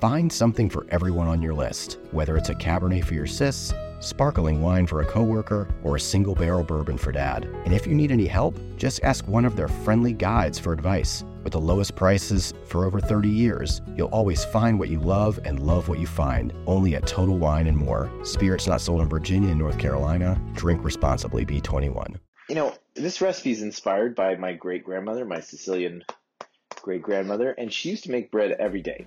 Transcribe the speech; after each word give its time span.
Find 0.00 0.30
something 0.30 0.68
for 0.68 0.86
everyone 0.90 1.26
on 1.26 1.40
your 1.40 1.54
list, 1.54 1.98
whether 2.10 2.36
it's 2.36 2.50
a 2.50 2.54
Cabernet 2.54 3.02
for 3.02 3.14
your 3.14 3.26
sis, 3.26 3.72
sparkling 4.00 4.60
wine 4.60 4.86
for 4.86 5.00
a 5.00 5.06
coworker, 5.06 5.74
or 5.82 5.96
a 5.96 6.00
single 6.00 6.34
barrel 6.34 6.62
bourbon 6.62 6.98
for 6.98 7.12
dad. 7.12 7.46
And 7.64 7.72
if 7.72 7.86
you 7.86 7.94
need 7.94 8.12
any 8.12 8.26
help, 8.26 8.58
just 8.76 9.02
ask 9.04 9.26
one 9.26 9.46
of 9.46 9.56
their 9.56 9.68
friendly 9.68 10.12
guides 10.12 10.58
for 10.58 10.74
advice. 10.74 11.24
With 11.44 11.54
the 11.54 11.60
lowest 11.62 11.96
prices 11.96 12.52
for 12.66 12.84
over 12.84 13.00
30 13.00 13.30
years, 13.30 13.80
you'll 13.96 14.08
always 14.08 14.44
find 14.44 14.78
what 14.78 14.90
you 14.90 15.00
love 15.00 15.40
and 15.46 15.66
love 15.66 15.88
what 15.88 15.98
you 15.98 16.06
find. 16.06 16.52
Only 16.66 16.94
at 16.94 17.06
Total 17.06 17.38
Wine 17.38 17.66
and 17.66 17.76
More. 17.76 18.10
Spirits 18.22 18.66
not 18.66 18.82
sold 18.82 19.00
in 19.00 19.08
Virginia 19.08 19.48
and 19.48 19.58
North 19.58 19.78
Carolina. 19.78 20.38
Drink 20.52 20.84
responsibly, 20.84 21.46
B21. 21.46 22.16
You 22.50 22.54
know, 22.54 22.74
this 22.94 23.22
recipe 23.22 23.52
is 23.52 23.62
inspired 23.62 24.14
by 24.14 24.34
my 24.34 24.52
great 24.52 24.84
grandmother, 24.84 25.24
my 25.24 25.40
Sicilian 25.40 26.04
great 26.82 27.00
grandmother, 27.00 27.52
and 27.52 27.72
she 27.72 27.88
used 27.88 28.04
to 28.04 28.10
make 28.10 28.30
bread 28.30 28.52
every 28.58 28.82
day. 28.82 29.06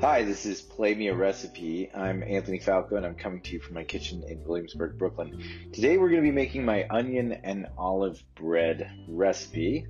Hi, 0.00 0.22
this 0.22 0.46
is 0.46 0.62
Play 0.62 0.94
Me 0.94 1.08
a 1.08 1.14
Recipe. 1.14 1.90
I'm 1.92 2.22
Anthony 2.22 2.58
Falco 2.58 2.96
and 2.96 3.04
I'm 3.04 3.14
coming 3.14 3.42
to 3.42 3.52
you 3.52 3.60
from 3.60 3.74
my 3.74 3.84
kitchen 3.84 4.24
in 4.26 4.42
Williamsburg, 4.44 4.96
Brooklyn. 4.96 5.44
Today 5.74 5.98
we're 5.98 6.08
going 6.08 6.22
to 6.22 6.26
be 6.26 6.34
making 6.34 6.64
my 6.64 6.86
onion 6.88 7.32
and 7.44 7.66
olive 7.76 8.24
bread 8.34 8.90
recipe, 9.06 9.86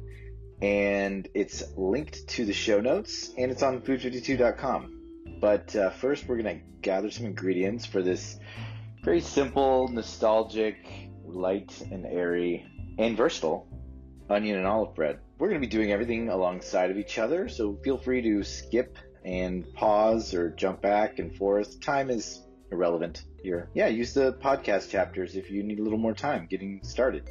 and 0.61 1.29
it's 1.33 1.63
linked 1.77 2.27
to 2.27 2.45
the 2.45 2.53
show 2.53 2.81
notes 2.81 3.31
and 3.39 3.53
it's 3.53 3.63
on 3.63 3.83
food52.com. 3.83 5.39
But 5.41 5.77
uh, 5.77 5.91
first, 5.91 6.27
we're 6.27 6.43
going 6.43 6.59
to 6.59 6.65
gather 6.83 7.13
some 7.13 7.27
ingredients 7.27 7.87
for 7.87 8.03
this 8.03 8.37
very 9.05 9.21
simple, 9.21 9.87
nostalgic, 9.87 10.89
light 11.25 11.81
and 11.93 12.05
airy, 12.05 12.67
and 12.99 13.17
versatile 13.17 13.69
onion 14.29 14.59
and 14.59 14.67
olive 14.67 14.93
bread. 14.97 15.21
We're 15.39 15.51
going 15.51 15.61
to 15.61 15.67
be 15.69 15.71
doing 15.71 15.93
everything 15.93 16.31
alongside 16.31 16.91
of 16.91 16.99
each 16.99 17.21
other, 17.21 17.49
so 17.49 17.79
feel 17.85 17.97
free 17.97 18.23
to 18.23 18.43
skip 18.43 18.97
and 19.25 19.73
pause 19.75 20.35
or 20.35 20.51
jump 20.51 20.81
back 20.81 21.19
and 21.19 21.35
forth. 21.35 21.81
Time 21.81 22.11
is 22.11 22.43
irrelevant 22.71 23.25
here. 23.43 23.69
Yeah, 23.75 23.89
use 23.89 24.15
the 24.15 24.33
podcast 24.35 24.91
chapters 24.91 25.37
if 25.37 25.51
you 25.51 25.63
need 25.63 25.79
a 25.79 25.83
little 25.83 25.99
more 25.99 26.15
time 26.15 26.47
getting 26.49 26.83
started. 26.83 27.29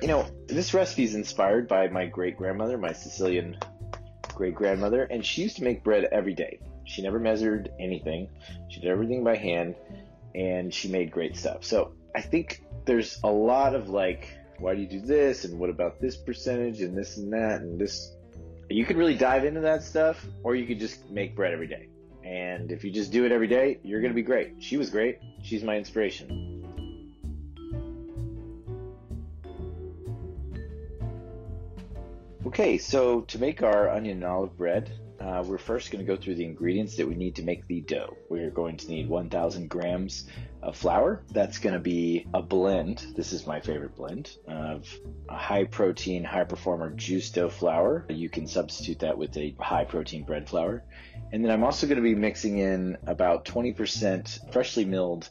You 0.00 0.08
know, 0.08 0.26
this 0.46 0.72
recipe 0.72 1.04
is 1.04 1.14
inspired 1.14 1.68
by 1.68 1.88
my 1.88 2.06
great 2.06 2.36
grandmother, 2.36 2.78
my 2.78 2.92
Sicilian 2.92 3.58
great 4.34 4.54
grandmother, 4.54 5.02
and 5.04 5.24
she 5.24 5.42
used 5.42 5.56
to 5.56 5.64
make 5.64 5.84
bread 5.84 6.08
every 6.10 6.32
day. 6.32 6.58
She 6.86 7.02
never 7.02 7.18
measured 7.18 7.70
anything, 7.78 8.28
she 8.68 8.80
did 8.80 8.90
everything 8.90 9.22
by 9.22 9.36
hand 9.36 9.74
and 10.34 10.72
she 10.72 10.88
made 10.88 11.10
great 11.10 11.36
stuff. 11.36 11.64
So 11.64 11.92
I 12.14 12.20
think 12.20 12.62
there's 12.84 13.18
a 13.24 13.30
lot 13.30 13.74
of 13.74 13.88
like, 13.88 14.28
why 14.58 14.74
do 14.74 14.80
you 14.80 14.86
do 14.86 15.00
this? 15.00 15.44
And 15.44 15.58
what 15.58 15.70
about 15.70 16.00
this 16.00 16.16
percentage 16.16 16.80
and 16.80 16.96
this 16.96 17.16
and 17.16 17.32
that 17.32 17.62
and 17.62 17.78
this? 17.78 18.14
You 18.68 18.84
could 18.84 18.96
really 18.96 19.16
dive 19.16 19.44
into 19.44 19.60
that 19.60 19.82
stuff, 19.82 20.24
or 20.44 20.54
you 20.54 20.66
could 20.66 20.78
just 20.78 21.10
make 21.10 21.34
bread 21.34 21.52
every 21.52 21.66
day. 21.66 21.88
And 22.24 22.70
if 22.70 22.84
you 22.84 22.90
just 22.90 23.10
do 23.10 23.24
it 23.24 23.32
every 23.32 23.48
day, 23.48 23.80
you're 23.82 24.00
going 24.00 24.12
to 24.12 24.14
be 24.14 24.22
great. 24.22 24.54
She 24.60 24.76
was 24.76 24.90
great. 24.90 25.18
She's 25.42 25.64
my 25.64 25.76
inspiration. 25.76 26.50
Okay, 32.46 32.78
so 32.78 33.22
to 33.22 33.38
make 33.38 33.62
our 33.62 33.88
onion 33.88 34.18
and 34.18 34.24
olive 34.24 34.56
bread, 34.56 34.90
uh, 35.20 35.42
we're 35.46 35.58
first 35.58 35.90
going 35.90 36.04
to 36.04 36.10
go 36.10 36.20
through 36.20 36.34
the 36.34 36.44
ingredients 36.44 36.96
that 36.96 37.06
we 37.06 37.14
need 37.14 37.36
to 37.36 37.42
make 37.42 37.66
the 37.66 37.82
dough. 37.82 38.16
We're 38.30 38.50
going 38.50 38.78
to 38.78 38.88
need 38.88 39.08
1,000 39.08 39.68
grams 39.68 40.26
of 40.62 40.76
flour. 40.76 41.22
That's 41.30 41.58
going 41.58 41.74
to 41.74 41.80
be 41.80 42.26
a 42.32 42.40
blend. 42.40 43.04
This 43.16 43.32
is 43.32 43.46
my 43.46 43.60
favorite 43.60 43.94
blend 43.94 44.30
of 44.48 44.88
a 45.28 45.36
high 45.36 45.64
protein, 45.64 46.24
high 46.24 46.44
performer 46.44 46.90
Giusto 46.94 47.50
flour. 47.50 48.06
You 48.08 48.30
can 48.30 48.46
substitute 48.46 49.00
that 49.00 49.18
with 49.18 49.36
a 49.36 49.54
high 49.60 49.84
protein 49.84 50.24
bread 50.24 50.48
flour. 50.48 50.84
And 51.32 51.44
then 51.44 51.52
I'm 51.52 51.64
also 51.64 51.86
going 51.86 51.96
to 51.96 52.02
be 52.02 52.14
mixing 52.14 52.58
in 52.58 52.96
about 53.06 53.44
20% 53.44 54.52
freshly 54.52 54.86
milled 54.86 55.28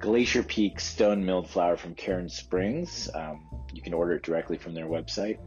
Glacier 0.00 0.42
Peak 0.42 0.80
stone 0.80 1.24
milled 1.24 1.48
flour 1.48 1.76
from 1.76 1.94
Cairn 1.94 2.28
Springs. 2.28 3.08
Um, 3.14 3.46
you 3.72 3.80
can 3.80 3.94
order 3.94 4.14
it 4.14 4.22
directly 4.22 4.58
from 4.58 4.74
their 4.74 4.86
website 4.86 5.38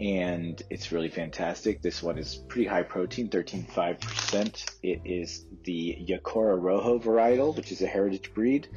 and 0.00 0.62
it's 0.70 0.92
really 0.92 1.08
fantastic. 1.08 1.82
This 1.82 2.02
one 2.02 2.18
is 2.18 2.36
pretty 2.48 2.68
high 2.68 2.82
protein, 2.82 3.28
13.5%. 3.28 4.76
It 4.82 5.00
is 5.04 5.44
the 5.64 5.98
Yecora 6.08 6.60
Rojo 6.60 6.98
varietal, 6.98 7.56
which 7.56 7.72
is 7.72 7.82
a 7.82 7.86
heritage 7.86 8.32
breed, 8.32 8.68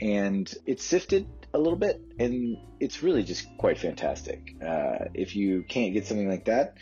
and 0.00 0.52
it's 0.66 0.84
sifted 0.84 1.26
a 1.52 1.58
little 1.58 1.78
bit, 1.78 2.00
and 2.18 2.56
it's 2.80 3.02
really 3.02 3.22
just 3.22 3.46
quite 3.58 3.78
fantastic. 3.78 4.54
Uh, 4.60 5.06
if 5.14 5.36
you 5.36 5.62
can't 5.68 5.92
get 5.92 6.06
something 6.06 6.28
like 6.28 6.46
that, 6.46 6.76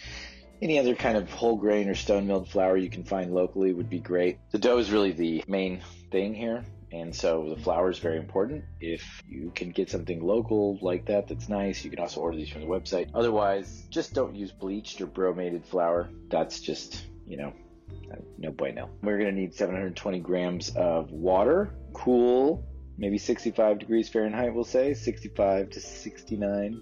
any 0.63 0.79
other 0.79 0.95
kind 0.95 1.19
of 1.19 1.29
whole 1.31 1.57
grain 1.57 1.89
or 1.89 1.95
stone 1.95 2.27
milled 2.27 2.49
flour 2.49 2.77
you 2.77 2.89
can 2.89 3.05
find 3.05 3.35
locally 3.35 3.73
would 3.73 3.91
be 3.91 3.99
great. 3.99 4.39
The 4.53 4.59
dough 4.59 4.79
is 4.79 4.91
really 4.93 5.13
the 5.13 5.45
main 5.49 5.83
thing 6.11 6.35
here. 6.35 6.65
And 6.93 7.15
so 7.15 7.49
the 7.49 7.61
flour 7.61 7.89
is 7.91 7.99
very 7.99 8.19
important. 8.19 8.65
If 8.81 9.23
you 9.27 9.51
can 9.55 9.71
get 9.71 9.89
something 9.89 10.23
local 10.23 10.79
like 10.83 11.07
that, 11.07 11.27
that's 11.27 11.49
nice. 11.49 11.83
You 11.85 11.91
can 11.91 12.01
also 12.01 12.21
order 12.21 12.37
these 12.37 12.51
from 12.51 12.61
the 12.61 12.67
website. 12.67 13.09
Otherwise, 13.15 13.87
just 13.89 14.13
don't 14.13 14.35
use 14.35 14.53
bleached 14.53 15.01
or 15.01 15.07
bromated 15.07 15.65
flour. 15.65 16.11
That's 16.29 16.61
just, 16.61 17.07
you 17.27 17.39
know, 17.39 17.55
no 18.37 18.51
bueno. 18.51 18.91
We're 19.03 19.19
going 19.19 19.35
to 19.35 19.41
need 19.41 19.55
720 19.55 20.21
grams 20.21 20.69
of 20.77 21.11
water, 21.11 21.75
cool, 21.95 22.67
maybe 22.99 23.17
65 23.17 23.79
degrees 23.79 24.11
Fahrenheit, 24.11 24.55
we'll 24.55 24.65
say, 24.65 24.93
65 24.93 25.71
to 25.71 25.81
69 25.81 26.81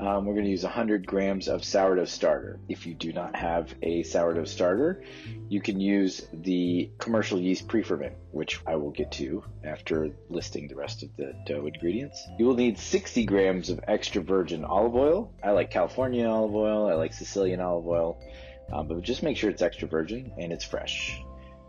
um, 0.00 0.24
we're 0.24 0.32
going 0.32 0.46
to 0.46 0.50
use 0.50 0.62
100 0.62 1.06
grams 1.06 1.46
of 1.46 1.62
sourdough 1.62 2.06
starter. 2.06 2.58
If 2.68 2.86
you 2.86 2.94
do 2.94 3.12
not 3.12 3.36
have 3.36 3.74
a 3.82 4.02
sourdough 4.02 4.46
starter, 4.46 5.04
you 5.48 5.60
can 5.60 5.78
use 5.78 6.26
the 6.32 6.90
commercial 6.98 7.38
yeast 7.38 7.68
pre-ferment, 7.68 8.14
which 8.30 8.60
I 8.66 8.76
will 8.76 8.92
get 8.92 9.12
to 9.12 9.44
after 9.62 10.10
listing 10.30 10.68
the 10.68 10.74
rest 10.74 11.02
of 11.02 11.14
the 11.16 11.34
dough 11.44 11.66
ingredients. 11.66 12.26
You 12.38 12.46
will 12.46 12.54
need 12.54 12.78
60 12.78 13.26
grams 13.26 13.68
of 13.68 13.80
extra 13.86 14.22
virgin 14.22 14.64
olive 14.64 14.96
oil. 14.96 15.34
I 15.44 15.50
like 15.50 15.70
California 15.70 16.26
olive 16.26 16.54
oil. 16.54 16.88
I 16.88 16.94
like 16.94 17.12
Sicilian 17.12 17.60
olive 17.60 17.86
oil, 17.86 18.18
um, 18.72 18.88
but 18.88 19.02
just 19.02 19.22
make 19.22 19.36
sure 19.36 19.50
it's 19.50 19.62
extra 19.62 19.86
virgin 19.86 20.32
and 20.38 20.50
it's 20.50 20.64
fresh. 20.64 21.22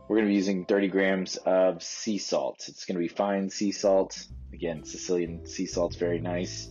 We're 0.07 0.17
going 0.17 0.27
to 0.27 0.31
be 0.31 0.35
using 0.35 0.65
30 0.65 0.87
grams 0.87 1.35
of 1.37 1.83
sea 1.83 2.17
salt. 2.17 2.65
It's 2.69 2.85
going 2.85 2.95
to 2.95 3.01
be 3.01 3.07
fine 3.09 3.49
sea 3.49 3.71
salt. 3.71 4.25
Again, 4.53 4.85
Sicilian 4.85 5.45
sea 5.45 5.65
salt's 5.65 5.97
very 5.97 6.19
nice. 6.19 6.69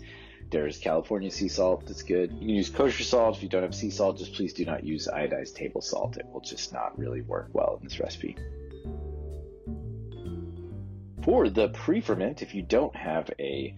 There's 0.50 0.78
California 0.78 1.30
sea 1.30 1.48
salt 1.48 1.86
that's 1.86 2.02
good. 2.02 2.32
You 2.32 2.38
can 2.38 2.48
use 2.48 2.70
kosher 2.70 3.04
salt. 3.04 3.36
If 3.36 3.42
you 3.44 3.48
don't 3.48 3.62
have 3.62 3.74
sea 3.74 3.90
salt, 3.90 4.18
just 4.18 4.34
please 4.34 4.52
do 4.52 4.64
not 4.64 4.82
use 4.82 5.06
iodized 5.06 5.54
table 5.54 5.80
salt. 5.80 6.16
It 6.16 6.26
will 6.32 6.40
just 6.40 6.72
not 6.72 6.98
really 6.98 7.20
work 7.20 7.50
well 7.52 7.78
in 7.80 7.84
this 7.86 8.00
recipe. 8.00 8.36
For 11.22 11.48
the 11.48 11.68
pre-ferment, 11.68 12.42
if 12.42 12.54
you 12.54 12.62
don't 12.62 12.96
have 12.96 13.30
a 13.38 13.76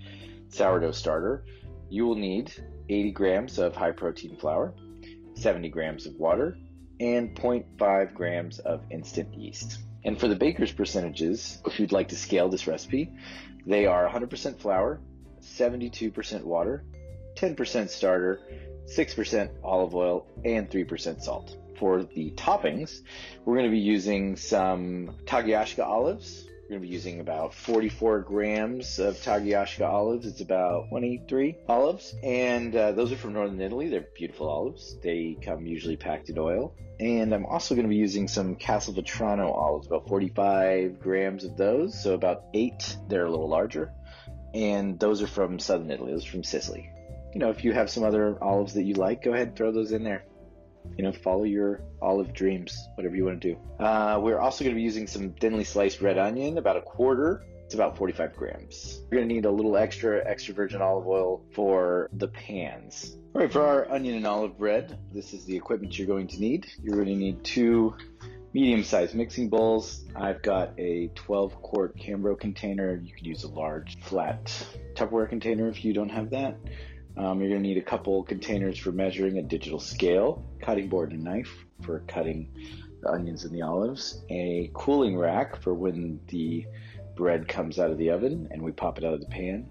sourdough 0.49 0.93
starter, 0.93 1.45
you 1.91 2.07
will 2.07 2.15
need 2.15 2.53
80 2.89 3.11
grams 3.13 3.59
of 3.59 3.77
high 3.77 3.91
protein 3.91 4.37
flour, 4.37 4.73
70 5.35 5.69
grams 5.69 6.07
of 6.07 6.15
water, 6.15 6.57
and 7.01 7.37
0.5 7.37 8.15
grams 8.15 8.61
of 8.61 8.83
instant 8.91 9.35
yeast. 9.35 9.81
And 10.05 10.19
for 10.19 10.29
the 10.29 10.37
baker's 10.37 10.73
percentages, 10.73 11.61
if 11.67 11.79
you'd 11.79 11.93
like 11.93 12.09
to 12.09 12.17
scale 12.17 12.49
this 12.49 12.67
recipe, 12.67 13.13
they 13.67 13.87
are 13.87 14.09
100% 14.09 14.59
flour, 14.59 15.01
72% 15.43 16.45
water, 16.45 16.85
10% 17.37 17.89
starter, 17.89 18.41
6% 18.87 19.51
olive 19.63 19.95
oil, 19.95 20.27
and 20.45 20.71
3% 20.71 21.23
salt. 21.23 21.57
For 21.79 22.05
the 22.05 22.31
toppings, 22.33 23.01
we're 23.45 23.57
going 23.57 23.69
to 23.69 23.73
be 23.73 23.81
using 23.81 24.37
some 24.37 25.17
Taggiasca 25.25 25.85
olives, 25.85 26.45
We're 26.63 26.79
going 26.79 26.83
to 26.83 26.89
be 26.89 26.95
using 26.95 27.19
about 27.21 27.55
44 27.55 28.21
grams 28.21 28.99
of 29.01 29.17
Taggiasca 29.17 29.85
olives. 29.85 30.27
It's 30.27 30.41
about 30.41 30.91
23 30.91 31.57
olives. 31.69 32.15
And 32.23 32.77
uh, 32.77 32.93
those 32.93 33.11
are 33.11 33.17
from 33.17 33.33
northern 33.33 33.61
Italy. 33.61 33.89
They're 33.89 34.07
beautiful 34.15 34.49
olives. 34.49 34.97
They 35.03 35.37
come 35.43 35.67
usually 35.67 35.97
packed 35.97 36.29
in 36.29 36.39
oil. 36.39 36.75
And 37.01 37.35
I'm 37.35 37.47
also 37.47 37.75
going 37.75 37.87
to 37.87 37.91
be 37.91 37.97
using 37.97 38.29
some 38.29 38.55
Castelvetrano 38.55 39.53
olives, 39.53 39.89
about 39.89 40.07
45 40.07 41.01
grams 41.01 41.43
of 41.43 41.57
those. 41.57 42.01
So 42.01 42.15
about 42.15 42.45
eight. 42.55 42.97
They're 43.09 43.27
a 43.27 43.31
little 43.31 43.49
larger. 43.49 43.93
And 44.55 44.99
those 44.99 45.23
are 45.23 45.27
from 45.27 45.59
southern 45.59 45.91
Italy. 45.91 46.13
Those 46.13 46.27
are 46.27 46.31
from 46.31 46.45
Sicily. 46.45 46.91
You 47.33 47.41
know, 47.41 47.51
if 47.51 47.65
you 47.65 47.73
have 47.73 47.91
some 47.91 48.05
other 48.05 48.37
olives 48.43 48.75
that 48.75 48.83
you 48.83 48.95
like, 48.95 49.23
go 49.23 49.33
ahead 49.33 49.49
and 49.49 49.57
throw 49.57 49.73
those 49.73 49.93
in 49.93 50.05
there 50.05 50.25
you 50.97 51.05
know, 51.05 51.13
follow 51.13 51.45
your 51.45 51.81
olive 52.01 52.33
dreams, 52.33 52.89
whatever 52.95 53.17
you 53.17 53.25
want 53.25 53.41
to 53.41 53.55
do. 53.55 53.85
Uh, 53.85 54.19
we're 54.21 54.39
also 54.39 54.65
going 54.65 54.75
to 54.75 54.79
be 54.79 54.83
using 54.83 55.07
some 55.07 55.33
thinly 55.33 55.65
sliced 55.65 56.01
red 56.01 56.19
onion, 56.19 56.59
about 56.59 56.77
a 56.77 56.83
quarter. 56.83 57.45
It's 57.65 57.75
about 57.75 57.97
45 57.97 58.37
grams. 58.37 59.01
You're 59.11 59.21
going 59.21 59.29
to 59.29 59.35
need 59.35 59.45
a 59.47 59.51
little 59.51 59.77
extra 59.77 60.23
extra 60.29 60.53
virgin 60.53 60.83
olive 60.83 61.07
oil 61.07 61.43
for 61.53 62.11
the 62.13 62.29
pans. 62.29 63.17
All 63.35 63.41
right, 63.41 63.51
for 63.51 63.63
our 63.63 63.91
onion 63.91 64.17
and 64.17 64.27
olive 64.27 64.59
bread, 64.59 64.99
this 65.13 65.33
is 65.33 65.47
the 65.47 65.57
equipment 65.57 65.99
you're 65.99 66.07
going 66.07 66.29
to 66.29 66.41
need. 66.41 66.67
You're 66.83 66.97
going 66.97 67.09
to 67.09 67.17
need 67.17 67.45
two 67.45 67.95
medium-sized 68.55 69.15
mixing 69.15 69.49
bowls. 69.49 70.05
I've 70.15 70.43
got 70.43 70.79
a 70.79 71.11
12 71.15 71.63
quart 71.63 71.97
Cambro 71.97 72.39
container. 72.39 73.01
You 73.03 73.15
can 73.15 73.25
use 73.25 73.45
a 73.45 73.49
large 73.49 73.99
flat 74.01 74.67
Tupperware 74.95 75.29
container 75.29 75.69
if 75.69 75.85
you 75.85 75.93
don't 75.93 76.11
have 76.11 76.31
that. 76.31 76.57
Um, 77.17 77.41
you're 77.41 77.51
going 77.51 77.63
to 77.63 77.69
need 77.69 77.79
a 77.79 77.83
couple 77.83 78.23
containers 78.23 78.79
for 78.79 78.93
measuring 78.93 79.39
a 79.39 79.43
digital 79.43 79.79
scale, 79.79 80.45
cutting 80.63 80.89
board 80.89 81.13
and 81.13 81.25
knife 81.25 81.53
for 81.83 82.01
cutting 82.01 82.51
the 83.03 83.11
onions 83.11 83.45
and 83.45 83.55
the 83.55 83.63
olives, 83.63 84.23
a 84.31 84.71
cooling 84.75 85.19
rack 85.19 85.61
for 85.61 85.75
when 85.75 86.21
the 86.29 86.67
bread 87.17 87.49
comes 87.49 87.79
out 87.79 87.91
of 87.91 87.99
the 87.99 88.11
oven 88.11 88.49
and 88.51 88.63
we 88.63 88.73
pop 88.73 88.99
it 88.99 89.05
out 89.05 89.15
of 89.15 89.21
the 89.21 89.27
pan. 89.27 89.69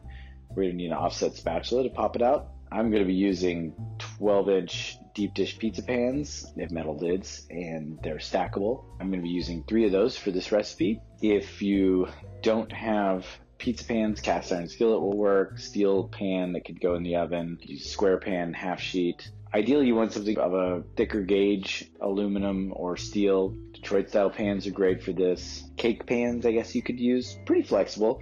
We're 0.50 0.64
going 0.64 0.72
to 0.72 0.78
need 0.78 0.88
an 0.88 0.94
offset 0.94 1.36
spatula 1.36 1.84
to 1.84 1.90
pop 1.90 2.16
it 2.16 2.22
out. 2.22 2.50
I'm 2.72 2.90
going 2.90 3.02
to 3.02 3.08
be 3.08 3.14
using 3.14 3.74
12 4.18 4.50
inch 4.50 4.98
deep 5.14 5.34
dish 5.34 5.58
pizza 5.58 5.84
pans. 5.84 6.52
They 6.56 6.64
have 6.64 6.72
metal 6.72 6.98
lids 6.98 7.48
and 7.50 8.00
they're 8.04 8.18
stackable. 8.18 8.86
I'm 9.00 9.10
going 9.10 9.22
to 9.22 9.24
be 9.24 9.30
using 9.30 9.64
three 9.64 9.86
of 9.86 9.92
those 9.92 10.18
for 10.18 10.32
this 10.32 10.52
recipe. 10.52 11.02
If 11.22 11.62
you 11.62 12.08
don't 12.42 12.72
have 12.72 13.26
pizza 13.58 13.86
pans, 13.86 14.22
cast 14.22 14.52
iron 14.52 14.68
skillet 14.68 15.02
will 15.02 15.18
work, 15.18 15.60
steel 15.60 16.08
pan 16.08 16.54
that 16.54 16.66
could 16.66 16.82
go 16.82 16.96
in 16.96 17.04
the 17.04 17.16
oven, 17.16 17.60
square 17.78 18.18
pan, 18.18 18.54
half 18.54 18.82
sheet. 18.82 19.30
Ideally, 19.54 19.88
you 19.88 19.96
want 19.96 20.14
something 20.14 20.38
of 20.38 20.54
a 20.54 20.84
thicker 20.96 21.22
gauge, 21.22 21.92
aluminum 22.00 22.72
or 22.74 22.96
steel. 22.96 23.50
Detroit 23.74 24.10
style 24.10 24.30
pans 24.30 24.66
are 24.66 24.72
great 24.72 25.04
for 25.04 25.12
this. 25.12 25.64
Cake 25.76 26.06
pans, 26.06 26.46
I 26.46 26.54
guess 26.54 26.74
you 26.74 26.82
could 26.82 27.00
use. 27.00 27.38
Pretty 27.46 27.64
flexible. 27.64 28.22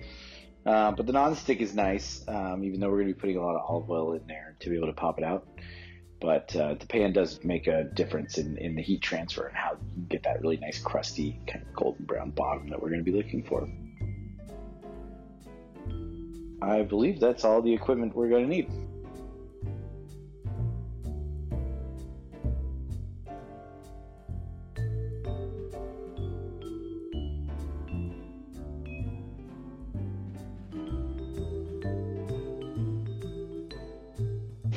Uh, 0.65 0.91
but 0.91 1.05
the 1.05 1.13
non-stick 1.13 1.61
is 1.61 1.73
nice, 1.73 2.23
um, 2.27 2.63
even 2.63 2.79
though 2.79 2.89
we're 2.89 2.97
going 2.97 3.07
to 3.07 3.13
be 3.13 3.19
putting 3.19 3.37
a 3.37 3.41
lot 3.41 3.55
of 3.55 3.61
olive 3.67 3.89
oil 3.89 4.13
in 4.13 4.27
there 4.27 4.55
to 4.59 4.69
be 4.69 4.75
able 4.75 4.87
to 4.87 4.93
pop 4.93 5.17
it 5.17 5.23
out. 5.23 5.47
But 6.19 6.53
uh, 6.55 6.73
the 6.73 6.85
pan 6.85 7.13
does 7.13 7.43
make 7.43 7.67
a 7.67 7.85
difference 7.85 8.37
in, 8.37 8.57
in 8.57 8.75
the 8.75 8.81
heat 8.81 9.01
transfer 9.01 9.47
and 9.47 9.55
how 9.55 9.77
you 9.95 10.03
get 10.09 10.23
that 10.23 10.41
really 10.41 10.57
nice 10.57 10.79
crusty 10.79 11.39
kind 11.47 11.65
of 11.65 11.73
golden 11.73 12.05
brown 12.05 12.31
bottom 12.31 12.69
that 12.69 12.81
we're 12.81 12.89
going 12.89 13.03
to 13.03 13.09
be 13.09 13.15
looking 13.15 13.43
for. 13.43 13.67
I 16.61 16.81
believe 16.81 17.21
that's 17.21 17.45
all 17.45 17.61
the 17.61 17.73
equipment 17.73 18.13
we're 18.15 18.27
going 18.27 18.43
to 18.43 18.49
need. 18.49 18.69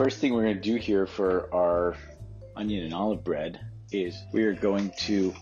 First 0.02 0.19
thing 0.19 0.34
we're 0.34 0.43
going 0.43 0.56
to 0.56 0.60
do 0.60 0.75
here 0.75 1.06
for 1.06 1.49
our 1.54 1.94
onion 2.56 2.87
and 2.87 2.93
olive 2.93 3.22
bread 3.22 3.60
is 3.93 4.20
we 4.32 4.43
are 4.43 4.52
going 4.52 4.90
to 5.02 5.32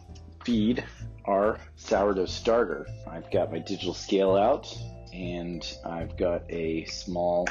feed 0.44 0.84
our 1.24 1.56
sourdough 1.76 2.26
starter. 2.26 2.86
I've 3.10 3.30
got 3.30 3.50
my 3.50 3.60
digital 3.60 3.94
scale 3.94 4.36
out 4.36 4.68
and 5.14 5.66
I've 5.86 6.14
got 6.18 6.42
a 6.50 6.84
small 6.84 7.48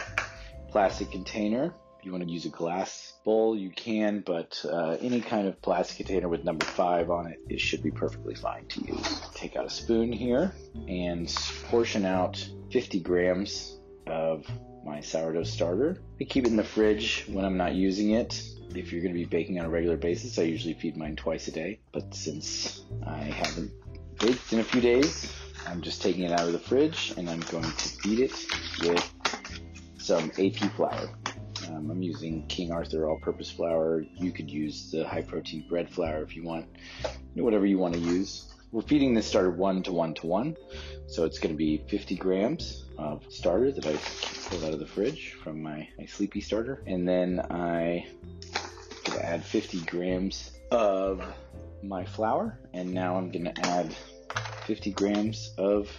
plastic 0.67 1.09
container. 1.09 1.73
If 1.97 2.06
you 2.06 2.11
want 2.11 2.25
to 2.25 2.29
use 2.29 2.45
a 2.45 2.50
glass 2.50 3.13
bowl, 3.25 3.57
you 3.57 3.71
can, 3.71 4.19
but 4.19 4.63
uh, 4.71 4.97
any 5.01 5.19
kind 5.19 5.47
of 5.47 5.59
plastic 5.63 6.05
container 6.05 6.29
with 6.29 6.44
number 6.44 6.65
five 6.67 7.09
on 7.09 7.25
it, 7.25 7.39
it 7.50 7.59
should 7.59 7.81
be 7.81 7.89
perfectly 7.89 8.35
fine 8.35 8.67
to 8.67 8.85
use. 8.85 9.21
Take 9.33 9.55
out 9.55 9.65
a 9.65 9.69
spoon 9.71 10.13
here 10.13 10.53
and 10.88 11.27
portion 11.71 12.05
out 12.05 12.47
50 12.69 13.00
grams 13.00 13.79
of 14.05 14.45
my 14.83 15.01
sourdough 15.01 15.43
starter. 15.43 16.01
I 16.19 16.23
keep 16.23 16.45
it 16.45 16.49
in 16.49 16.55
the 16.55 16.63
fridge 16.63 17.25
when 17.27 17.45
I'm 17.45 17.57
not 17.57 17.75
using 17.75 18.11
it. 18.11 18.41
If 18.75 18.91
you're 18.91 19.01
going 19.01 19.13
to 19.13 19.19
be 19.19 19.25
baking 19.25 19.59
on 19.59 19.65
a 19.65 19.69
regular 19.69 19.97
basis, 19.97 20.37
I 20.37 20.43
usually 20.43 20.75
feed 20.75 20.95
mine 20.95 21.15
twice 21.15 21.47
a 21.47 21.51
day. 21.51 21.79
But 21.91 22.13
since 22.13 22.83
I 23.05 23.17
haven't 23.17 23.71
baked 24.19 24.53
in 24.53 24.59
a 24.59 24.63
few 24.63 24.81
days, 24.81 25.33
I'm 25.67 25.81
just 25.81 26.01
taking 26.01 26.23
it 26.23 26.31
out 26.31 26.47
of 26.47 26.53
the 26.53 26.59
fridge 26.59 27.13
and 27.17 27.29
I'm 27.29 27.41
going 27.41 27.63
to 27.63 27.89
feed 28.01 28.19
it 28.19 28.33
with 28.81 29.13
some 29.97 30.31
AP 30.37 30.71
flour. 30.75 31.09
Um, 31.67 31.91
I'm 31.91 32.01
using 32.01 32.45
King 32.47 32.71
Arthur 32.71 33.09
all-purpose 33.09 33.51
flour. 33.51 34.03
You 34.15 34.31
could 34.31 34.49
use 34.49 34.91
the 34.91 35.07
high-protein 35.07 35.67
bread 35.69 35.89
flour 35.89 36.23
if 36.23 36.35
you 36.35 36.43
want, 36.43 36.65
whatever 37.35 37.65
you 37.65 37.77
want 37.77 37.93
to 37.93 37.99
use. 37.99 38.53
We're 38.71 38.83
feeding 38.83 39.16
this 39.16 39.25
starter 39.25 39.50
one 39.50 39.81
to 39.83 39.92
one 39.92 40.13
to 40.16 40.27
one, 40.27 40.56
so 41.07 41.25
it's 41.25 41.39
going 41.39 41.54
to 41.54 41.57
be 41.57 41.83
50 41.88 42.16
grams 42.16 42.86
of 43.00 43.24
starter 43.30 43.71
that 43.71 43.88
I 43.88 43.98
pulled 44.48 44.63
out 44.63 44.74
of 44.74 44.80
the 44.80 44.86
fridge 44.86 45.33
from 45.44 45.63
my, 45.63 45.88
my 45.98 46.06
sleepy 46.06 46.39
starter, 46.39 46.83
and 46.86 47.07
then 47.07 47.39
I 47.50 48.06
add 49.19 49.44
50 49.44 49.81
grams 49.81 50.51
of 50.69 51.24
my 51.81 52.06
flour, 52.06 52.60
and 52.74 52.94
now 52.94 53.16
I'm 53.16 53.31
going 53.31 53.45
to 53.45 53.60
add 53.66 53.95
50 54.66 54.92
grams 54.92 55.51
of 55.57 55.89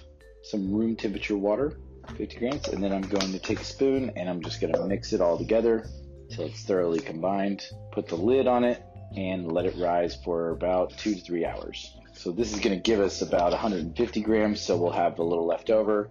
some 0.44 0.73
room 0.73 0.94
temperature 0.94 1.37
water, 1.37 1.76
50 2.16 2.38
grams, 2.38 2.69
and 2.69 2.82
then 2.82 2.93
I'm 2.93 3.02
going 3.02 3.32
to 3.32 3.40
take 3.40 3.61
a 3.61 3.64
spoon 3.64 4.12
and 4.14 4.28
I'm 4.28 4.43
just 4.43 4.61
going 4.61 4.73
to 4.73 4.84
mix 4.87 5.12
it 5.12 5.20
all 5.20 5.37
together 5.37 5.88
until 6.28 6.46
it's 6.46 6.62
thoroughly 6.62 7.00
combined. 7.00 7.64
Put 7.90 8.06
the 8.06 8.16
lid 8.16 8.46
on 8.46 8.62
it 8.62 8.81
and 9.16 9.50
let 9.50 9.66
it 9.66 9.75
rise 9.76 10.16
for 10.25 10.50
about 10.50 10.96
two 10.96 11.16
to 11.16 11.20
three 11.20 11.44
hours. 11.44 11.96
So 12.20 12.32
this 12.32 12.52
is 12.52 12.61
going 12.61 12.76
to 12.76 12.82
give 12.82 13.00
us 13.00 13.22
about 13.22 13.52
150 13.52 14.20
grams, 14.20 14.61
so 14.61 14.76
we'll 14.76 14.93
have 14.93 15.19
a 15.19 15.22
little 15.22 15.46
left 15.46 15.70
over 15.70 16.11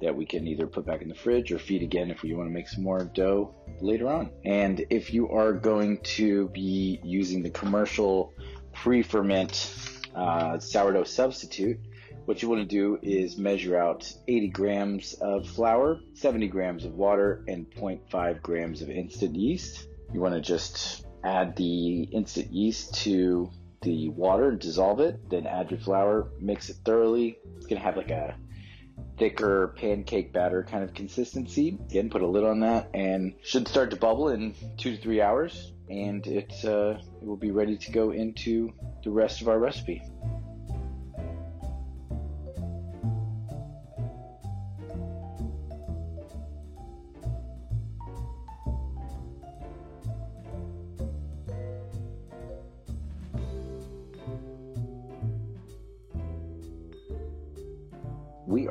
that 0.00 0.14
we 0.14 0.24
can 0.24 0.46
either 0.46 0.68
put 0.68 0.86
back 0.86 1.02
in 1.02 1.08
the 1.08 1.14
fridge 1.16 1.50
or 1.50 1.58
feed 1.58 1.82
again 1.82 2.08
if 2.12 2.22
we 2.22 2.32
want 2.34 2.48
to 2.48 2.54
make 2.54 2.68
some 2.68 2.84
more 2.84 3.02
dough 3.02 3.52
later 3.80 4.06
on. 4.06 4.30
And 4.44 4.86
if 4.90 5.12
you 5.12 5.28
are 5.30 5.52
going 5.52 6.02
to 6.02 6.50
be 6.50 7.00
using 7.02 7.42
the 7.42 7.50
commercial 7.50 8.32
pre-ferment 8.74 9.74
uh, 10.14 10.60
sourdough 10.60 11.02
substitute, 11.02 11.80
what 12.26 12.42
you 12.42 12.48
want 12.48 12.60
to 12.60 12.68
do 12.68 13.00
is 13.02 13.36
measure 13.36 13.76
out 13.76 14.08
80 14.28 14.50
grams 14.50 15.14
of 15.14 15.48
flour, 15.48 15.98
70 16.14 16.46
grams 16.46 16.84
of 16.84 16.94
water, 16.94 17.44
and 17.48 17.68
0.5 17.72 18.40
grams 18.40 18.82
of 18.82 18.88
instant 18.88 19.34
yeast. 19.34 19.88
You 20.14 20.20
want 20.20 20.36
to 20.36 20.40
just 20.40 21.06
add 21.24 21.56
the 21.56 22.04
instant 22.04 22.52
yeast 22.52 22.94
to 23.02 23.50
the 23.82 24.08
water, 24.10 24.50
and 24.50 24.58
dissolve 24.58 25.00
it, 25.00 25.28
then 25.30 25.46
add 25.46 25.70
your 25.70 25.80
flour, 25.80 26.30
mix 26.40 26.68
it 26.68 26.76
thoroughly. 26.84 27.38
It's 27.56 27.66
to 27.66 27.76
have 27.78 27.96
like 27.96 28.10
a 28.10 28.36
thicker 29.18 29.74
pancake 29.76 30.32
batter 30.32 30.64
kind 30.64 30.84
of 30.84 30.94
consistency. 30.94 31.78
Again, 31.88 32.10
put 32.10 32.22
a 32.22 32.26
lid 32.26 32.44
on 32.44 32.60
that 32.60 32.90
and 32.94 33.34
should 33.42 33.68
start 33.68 33.90
to 33.90 33.96
bubble 33.96 34.28
in 34.28 34.54
two 34.76 34.96
to 34.96 35.02
three 35.02 35.20
hours, 35.20 35.72
and 35.88 36.26
it, 36.26 36.52
uh, 36.64 36.98
it 37.20 37.26
will 37.26 37.36
be 37.36 37.50
ready 37.50 37.76
to 37.76 37.92
go 37.92 38.10
into 38.10 38.72
the 39.04 39.10
rest 39.10 39.40
of 39.40 39.48
our 39.48 39.58
recipe. 39.58 40.02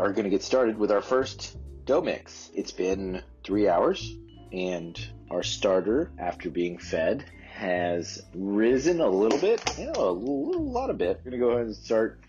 Are 0.09 0.13
going 0.13 0.23
to 0.23 0.31
get 0.31 0.41
started 0.41 0.79
with 0.79 0.91
our 0.91 1.03
first 1.03 1.55
dough 1.85 2.01
mix. 2.01 2.49
It's 2.55 2.71
been 2.71 3.21
three 3.43 3.67
hours, 3.67 4.11
and 4.51 4.99
our 5.29 5.43
starter, 5.43 6.09
after 6.17 6.49
being 6.49 6.79
fed, 6.79 7.23
has 7.53 8.19
risen 8.33 9.01
a 9.01 9.07
little 9.07 9.37
bit, 9.37 9.61
you 9.77 9.85
know, 9.85 10.09
a 10.09 10.09
little, 10.09 10.67
lot 10.67 10.89
of 10.89 10.97
bit. 10.97 11.21
We're 11.23 11.29
going 11.29 11.39
to 11.39 11.45
go 11.45 11.51
ahead 11.51 11.67
and 11.67 11.75
start 11.75 12.21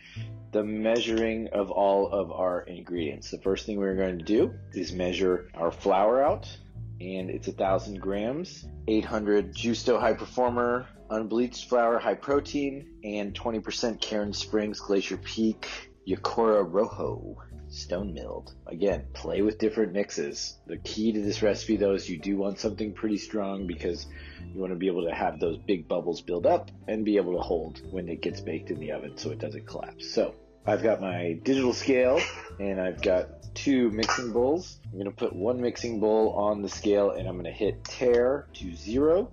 the 0.53 0.63
measuring 0.63 1.49
of 1.55 1.71
all 1.71 2.13
of 2.13 2.31
our 2.31 2.61
ingredients. 2.61 3.31
The 3.31 3.39
first 3.39 3.65
thing 3.65 3.79
we're 3.79 3.97
going 3.97 4.19
to 4.19 4.25
do 4.27 4.53
is 4.75 4.93
measure 4.93 5.49
our 5.55 5.73
flour 5.73 6.23
out, 6.23 6.55
and 7.01 7.31
it's 7.31 7.49
a 7.49 7.53
thousand 7.53 7.99
grams, 7.99 8.67
800 8.89 9.55
Giusto 9.55 9.99
High 9.99 10.13
Performer 10.13 10.87
unbleached 11.09 11.71
flour, 11.71 11.99
high 11.99 12.13
protein, 12.13 12.91
and 13.05 13.33
20% 13.33 14.03
Cairn 14.03 14.35
Springs 14.35 14.81
Glacier 14.81 15.17
Peak 15.17 15.67
Yecora 16.07 16.63
Rojo 16.71 17.39
stone 17.71 18.13
milled. 18.13 18.53
Again, 18.67 19.07
play 19.13 19.43
with 19.43 19.59
different 19.59 19.93
mixes. 19.93 20.59
The 20.67 20.77
key 20.77 21.13
to 21.13 21.21
this 21.21 21.43
recipe 21.43 21.77
though 21.77 21.95
is 21.95 22.09
you 22.09 22.19
do 22.19 22.37
want 22.37 22.59
something 22.59 22.93
pretty 22.93 23.17
strong 23.17 23.67
because 23.67 24.07
you 24.53 24.61
want 24.61 24.73
to 24.73 24.79
be 24.79 24.89
able 24.89 25.05
to 25.05 25.15
have 25.15 25.41
those 25.41 25.59
big 25.59 25.89
bubbles 25.89 26.21
build 26.21 26.47
up 26.47 26.71
and 26.89 27.05
be 27.05 27.17
able 27.17 27.35
to 27.35 27.41
hold 27.41 27.81
when 27.91 28.09
it 28.09 28.21
gets 28.21 28.41
baked 28.41 28.71
in 28.71 28.81
the 28.81 28.93
oven 28.93 29.17
so 29.17 29.31
it 29.31 29.39
doesn't 29.39 29.67
collapse. 29.67 30.13
So 30.13 30.35
I've 30.67 30.83
got 30.83 31.01
my 31.01 31.39
digital 31.43 31.73
scale 31.73 32.21
and 32.61 32.81
I've 32.81 33.01
got 33.01 33.55
two 33.55 33.91
mixing 33.91 34.33
bowls. 34.33 34.79
I'm 34.85 34.93
going 34.93 35.05
to 35.05 35.11
put 35.11 35.35
one 35.35 35.61
mixing 35.61 36.01
bowl 36.01 36.31
on 36.31 36.63
the 36.63 36.69
scale 36.69 37.11
and 37.11 37.29
I'm 37.29 37.35
going 37.35 37.45
to 37.45 37.53
hit 37.53 37.85
tare 37.85 38.49
to 38.55 38.75
zero 38.75 39.31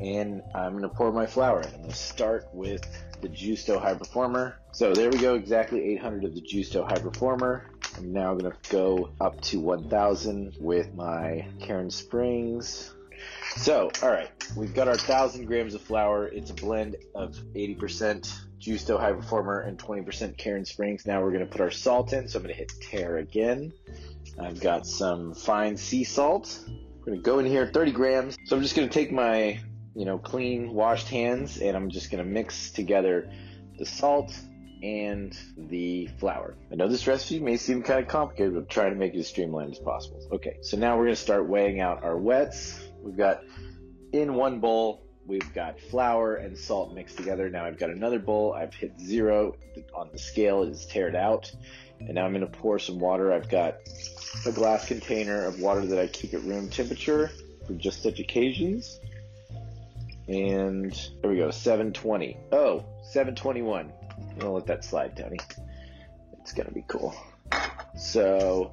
and 0.00 0.42
I'm 0.54 0.72
going 0.72 0.82
to 0.82 0.88
pour 0.88 1.12
my 1.12 1.26
flour 1.26 1.60
in. 1.60 1.66
I'm 1.66 1.80
going 1.80 1.90
to 1.90 1.96
start 1.96 2.48
with 2.52 2.82
the 3.20 3.28
Giusto 3.28 3.80
High 3.80 3.94
Performer. 3.94 4.58
So 4.72 4.92
there 4.92 5.10
we 5.10 5.18
go, 5.18 5.34
exactly 5.34 5.92
800 5.94 6.24
of 6.24 6.34
the 6.34 6.42
Giusto 6.42 6.86
High 6.86 7.00
Performer. 7.00 7.70
I'm 7.96 8.12
now 8.12 8.34
going 8.34 8.52
to 8.52 8.70
go 8.70 9.10
up 9.20 9.40
to 9.42 9.58
1000 9.58 10.56
with 10.60 10.94
my 10.94 11.46
Cairn 11.60 11.90
Springs. 11.90 12.94
So, 13.56 13.90
all 14.02 14.10
right, 14.10 14.30
we've 14.56 14.74
got 14.74 14.86
our 14.86 14.94
1000 14.94 15.46
grams 15.46 15.74
of 15.74 15.80
flour. 15.80 16.26
It's 16.26 16.50
a 16.50 16.54
blend 16.54 16.96
of 17.14 17.34
80% 17.56 18.32
Giusto 18.60 19.00
High 19.00 19.12
Performer 19.12 19.60
and 19.60 19.78
20% 19.78 20.36
Cairn 20.36 20.64
Springs. 20.64 21.06
Now 21.06 21.22
we're 21.22 21.32
going 21.32 21.44
to 21.44 21.50
put 21.50 21.60
our 21.60 21.70
salt 21.70 22.12
in. 22.12 22.28
So 22.28 22.38
I'm 22.38 22.44
going 22.44 22.54
to 22.54 22.58
hit 22.58 22.72
tare 22.80 23.16
again. 23.16 23.72
I've 24.40 24.60
got 24.60 24.86
some 24.86 25.34
fine 25.34 25.76
sea 25.76 26.04
salt. 26.04 26.62
I'm 26.68 27.04
going 27.04 27.16
to 27.16 27.22
go 27.22 27.40
in 27.40 27.46
here 27.46 27.66
30 27.66 27.92
grams. 27.92 28.36
So 28.44 28.54
I'm 28.54 28.62
just 28.62 28.76
going 28.76 28.88
to 28.88 28.94
take 28.94 29.10
my 29.10 29.58
you 29.98 30.04
know, 30.04 30.16
clean, 30.16 30.72
washed 30.72 31.08
hands, 31.08 31.58
and 31.58 31.76
I'm 31.76 31.90
just 31.90 32.08
to 32.12 32.30
mix 32.30 32.70
together 32.70 33.28
the 33.80 33.84
salt 33.84 34.32
and 34.80 35.36
the 35.56 36.06
flour. 36.20 36.54
I 36.70 36.76
know 36.76 36.86
this 36.86 37.08
recipe 37.08 37.40
may 37.40 37.56
seem 37.56 37.82
kind 37.82 37.98
of 37.98 38.06
complicated, 38.06 38.54
but 38.54 38.60
I'm 38.60 38.66
trying 38.66 38.92
to 38.92 38.96
make 38.96 39.14
it 39.14 39.18
as 39.18 39.26
streamlined 39.26 39.72
as 39.72 39.80
possible. 39.80 40.24
Okay, 40.30 40.58
so 40.62 40.76
now 40.76 40.96
we're 40.96 41.06
to 41.06 41.16
start 41.16 41.48
weighing 41.48 41.80
out 41.80 42.04
our 42.04 42.16
wets. 42.16 42.80
We've 43.02 43.16
got 43.16 43.42
in 44.12 44.34
one 44.34 44.60
bowl, 44.60 45.02
we've 45.26 45.52
got 45.52 45.80
flour 45.80 46.36
and 46.36 46.56
salt 46.56 46.94
mixed 46.94 47.16
together. 47.16 47.50
Now 47.50 47.64
I've 47.64 47.78
got 47.80 47.90
another 47.90 48.20
bowl. 48.20 48.54
I've 48.54 48.74
hit 48.74 49.00
zero 49.00 49.56
on 49.96 50.10
the 50.12 50.18
scale. 50.20 50.62
It 50.62 50.68
is 50.68 50.86
teared 50.86 51.16
out. 51.16 51.50
And 51.98 52.14
now 52.14 52.24
I'm 52.24 52.32
going 52.32 52.48
to 52.48 52.58
pour 52.58 52.78
some 52.78 53.00
water. 53.00 53.32
I've 53.32 53.48
got 53.48 53.78
a 54.46 54.52
glass 54.52 54.86
container 54.86 55.44
of 55.44 55.58
water 55.58 55.84
that 55.86 55.98
I 55.98 56.06
keep 56.06 56.34
at 56.34 56.42
room 56.44 56.70
temperature 56.70 57.32
for 57.66 57.74
just 57.74 58.00
such 58.00 58.20
occasions. 58.20 59.00
And 60.28 60.92
there 61.22 61.30
we 61.30 61.38
go, 61.38 61.50
720. 61.50 62.36
Oh, 62.52 62.84
721. 63.02 63.92
I'm 64.18 64.38
gonna 64.38 64.52
let 64.52 64.66
that 64.66 64.84
slide, 64.84 65.16
Tony. 65.16 65.38
It's 66.40 66.52
gonna 66.52 66.70
be 66.70 66.84
cool. 66.86 67.14
So, 67.96 68.72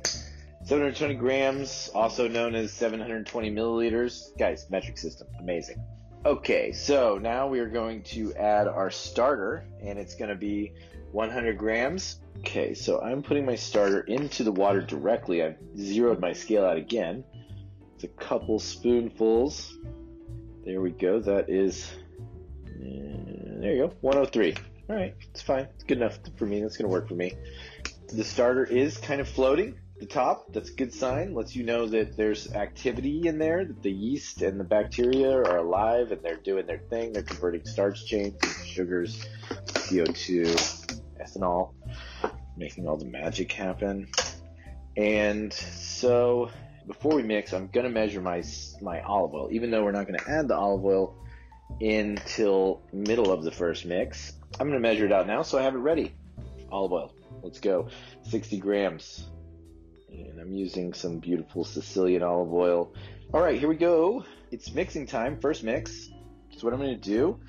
720 0.65 1.15
grams, 1.15 1.89
also 1.95 2.27
known 2.27 2.55
as 2.55 2.73
720 2.73 3.51
milliliters. 3.51 4.37
Guys, 4.37 4.65
metric 4.69 4.97
system, 4.97 5.27
amazing. 5.39 5.81
Okay, 6.25 6.73
so 6.73 7.19
now 7.19 7.47
we 7.47 7.59
are 7.59 7.69
going 7.69 8.03
to 8.03 8.33
add 8.33 8.67
our 8.67 8.91
starter, 8.91 9.65
and 9.81 9.97
it's 9.97 10.15
gonna 10.15 10.35
be 10.35 10.73
100 11.11 11.57
grams. 11.57 12.19
Okay, 12.39 12.73
so 12.73 12.99
I'm 12.99 13.23
putting 13.23 13.45
my 13.45 13.55
starter 13.55 14.01
into 14.01 14.43
the 14.43 14.51
water 14.51 14.81
directly. 14.81 15.41
I've 15.41 15.57
zeroed 15.77 16.19
my 16.19 16.33
scale 16.33 16.65
out 16.65 16.77
again. 16.77 17.23
It's 17.95 18.03
a 18.03 18.09
couple 18.09 18.59
spoonfuls 18.59 19.73
there 20.65 20.81
we 20.81 20.89
go. 20.89 21.19
That 21.19 21.49
is, 21.49 21.91
there 22.79 23.75
you 23.75 23.87
go, 23.87 23.93
103. 24.01 24.55
All 24.89 24.95
right, 24.95 25.15
it's 25.31 25.41
fine. 25.41 25.67
It's 25.75 25.83
good 25.83 25.97
enough 25.97 26.19
for 26.37 26.45
me. 26.45 26.61
That's 26.61 26.77
going 26.77 26.89
to 26.89 26.91
work 26.91 27.07
for 27.07 27.15
me. 27.15 27.33
The 28.07 28.23
starter 28.23 28.63
is 28.63 28.97
kind 28.97 29.21
of 29.21 29.27
floating 29.27 29.79
the 29.99 30.05
top. 30.05 30.51
That's 30.53 30.69
a 30.69 30.73
good 30.73 30.93
sign. 30.93 31.33
Lets 31.33 31.55
you 31.55 31.63
know 31.63 31.87
that 31.87 32.17
there's 32.17 32.51
activity 32.53 33.27
in 33.27 33.39
there, 33.39 33.65
that 33.65 33.81
the 33.81 33.91
yeast 33.91 34.41
and 34.41 34.59
the 34.59 34.63
bacteria 34.63 35.31
are 35.31 35.57
alive 35.57 36.11
and 36.11 36.21
they're 36.21 36.35
doing 36.35 36.65
their 36.67 36.81
thing. 36.89 37.13
They're 37.13 37.23
converting 37.23 37.65
starch 37.65 38.05
chains, 38.05 38.35
sugars, 38.65 39.25
CO2, 39.49 40.99
ethanol, 41.21 41.73
making 42.57 42.87
all 42.87 42.97
the 42.97 43.05
magic 43.05 43.51
happen. 43.51 44.09
And 44.97 45.51
so 45.51 46.49
before 46.87 47.15
we 47.15 47.23
mix, 47.23 47.53
I'm 47.53 47.67
gonna 47.67 47.89
measure 47.89 48.21
my 48.21 48.43
my 48.81 49.01
olive 49.01 49.33
oil. 49.33 49.49
Even 49.51 49.71
though 49.71 49.83
we're 49.83 49.91
not 49.91 50.05
gonna 50.05 50.23
add 50.27 50.47
the 50.47 50.55
olive 50.55 50.85
oil 50.85 51.15
until 51.81 52.81
middle 52.93 53.31
of 53.31 53.43
the 53.43 53.51
first 53.51 53.85
mix, 53.85 54.33
I'm 54.59 54.67
gonna 54.67 54.79
measure 54.79 55.05
it 55.05 55.11
out 55.11 55.27
now 55.27 55.41
so 55.41 55.57
I 55.57 55.63
have 55.63 55.75
it 55.75 55.79
ready. 55.79 56.13
Olive 56.71 56.91
oil. 56.91 57.13
Let's 57.41 57.59
go. 57.59 57.89
60 58.23 58.57
grams. 58.57 59.27
And 60.09 60.39
I'm 60.39 60.53
using 60.53 60.93
some 60.93 61.19
beautiful 61.19 61.63
Sicilian 61.65 62.23
olive 62.23 62.53
oil. 62.53 62.93
All 63.33 63.41
right, 63.41 63.59
here 63.59 63.69
we 63.69 63.75
go. 63.75 64.23
It's 64.51 64.73
mixing 64.73 65.07
time. 65.07 65.39
First 65.39 65.63
mix. 65.63 66.09
So 66.57 66.65
what 66.65 66.73
I'm 66.73 66.79
gonna 66.79 66.95
do 66.95 67.39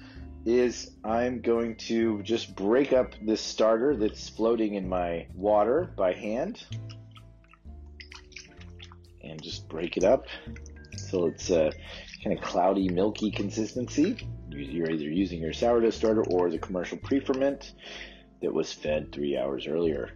is 0.45 0.93
I'm 1.05 1.41
going 1.41 1.77
to 1.77 2.23
just 2.23 2.55
break 2.55 2.93
up 2.93 3.15
this 3.21 3.41
starter 3.41 3.97
that's 3.97 4.29
floating 4.29 4.75
in 4.75 4.89
my 4.89 5.27
water 5.35 5.93
by 5.97 6.13
hand 6.13 6.65
and 9.27 9.43
just 9.43 9.69
break 9.69 9.97
it 9.97 10.05
up 10.05 10.27
so 10.97 11.27
it's 11.27 11.51
a 11.51 11.73
kind 12.25 12.37
of 12.37 12.43
cloudy, 12.43 12.89
milky 12.89 13.31
consistency. 13.31 14.17
You're 14.51 14.91
either 14.91 15.05
using 15.05 15.41
your 15.41 15.53
sourdough 15.53 15.91
starter 15.91 16.25
or 16.25 16.51
the 16.51 16.59
commercial 16.59 16.99
pre-ferment 16.99 17.73
that 18.43 18.53
was 18.53 18.73
fed 18.73 19.13
three 19.13 19.37
hours 19.37 19.67
earlier, 19.67 20.11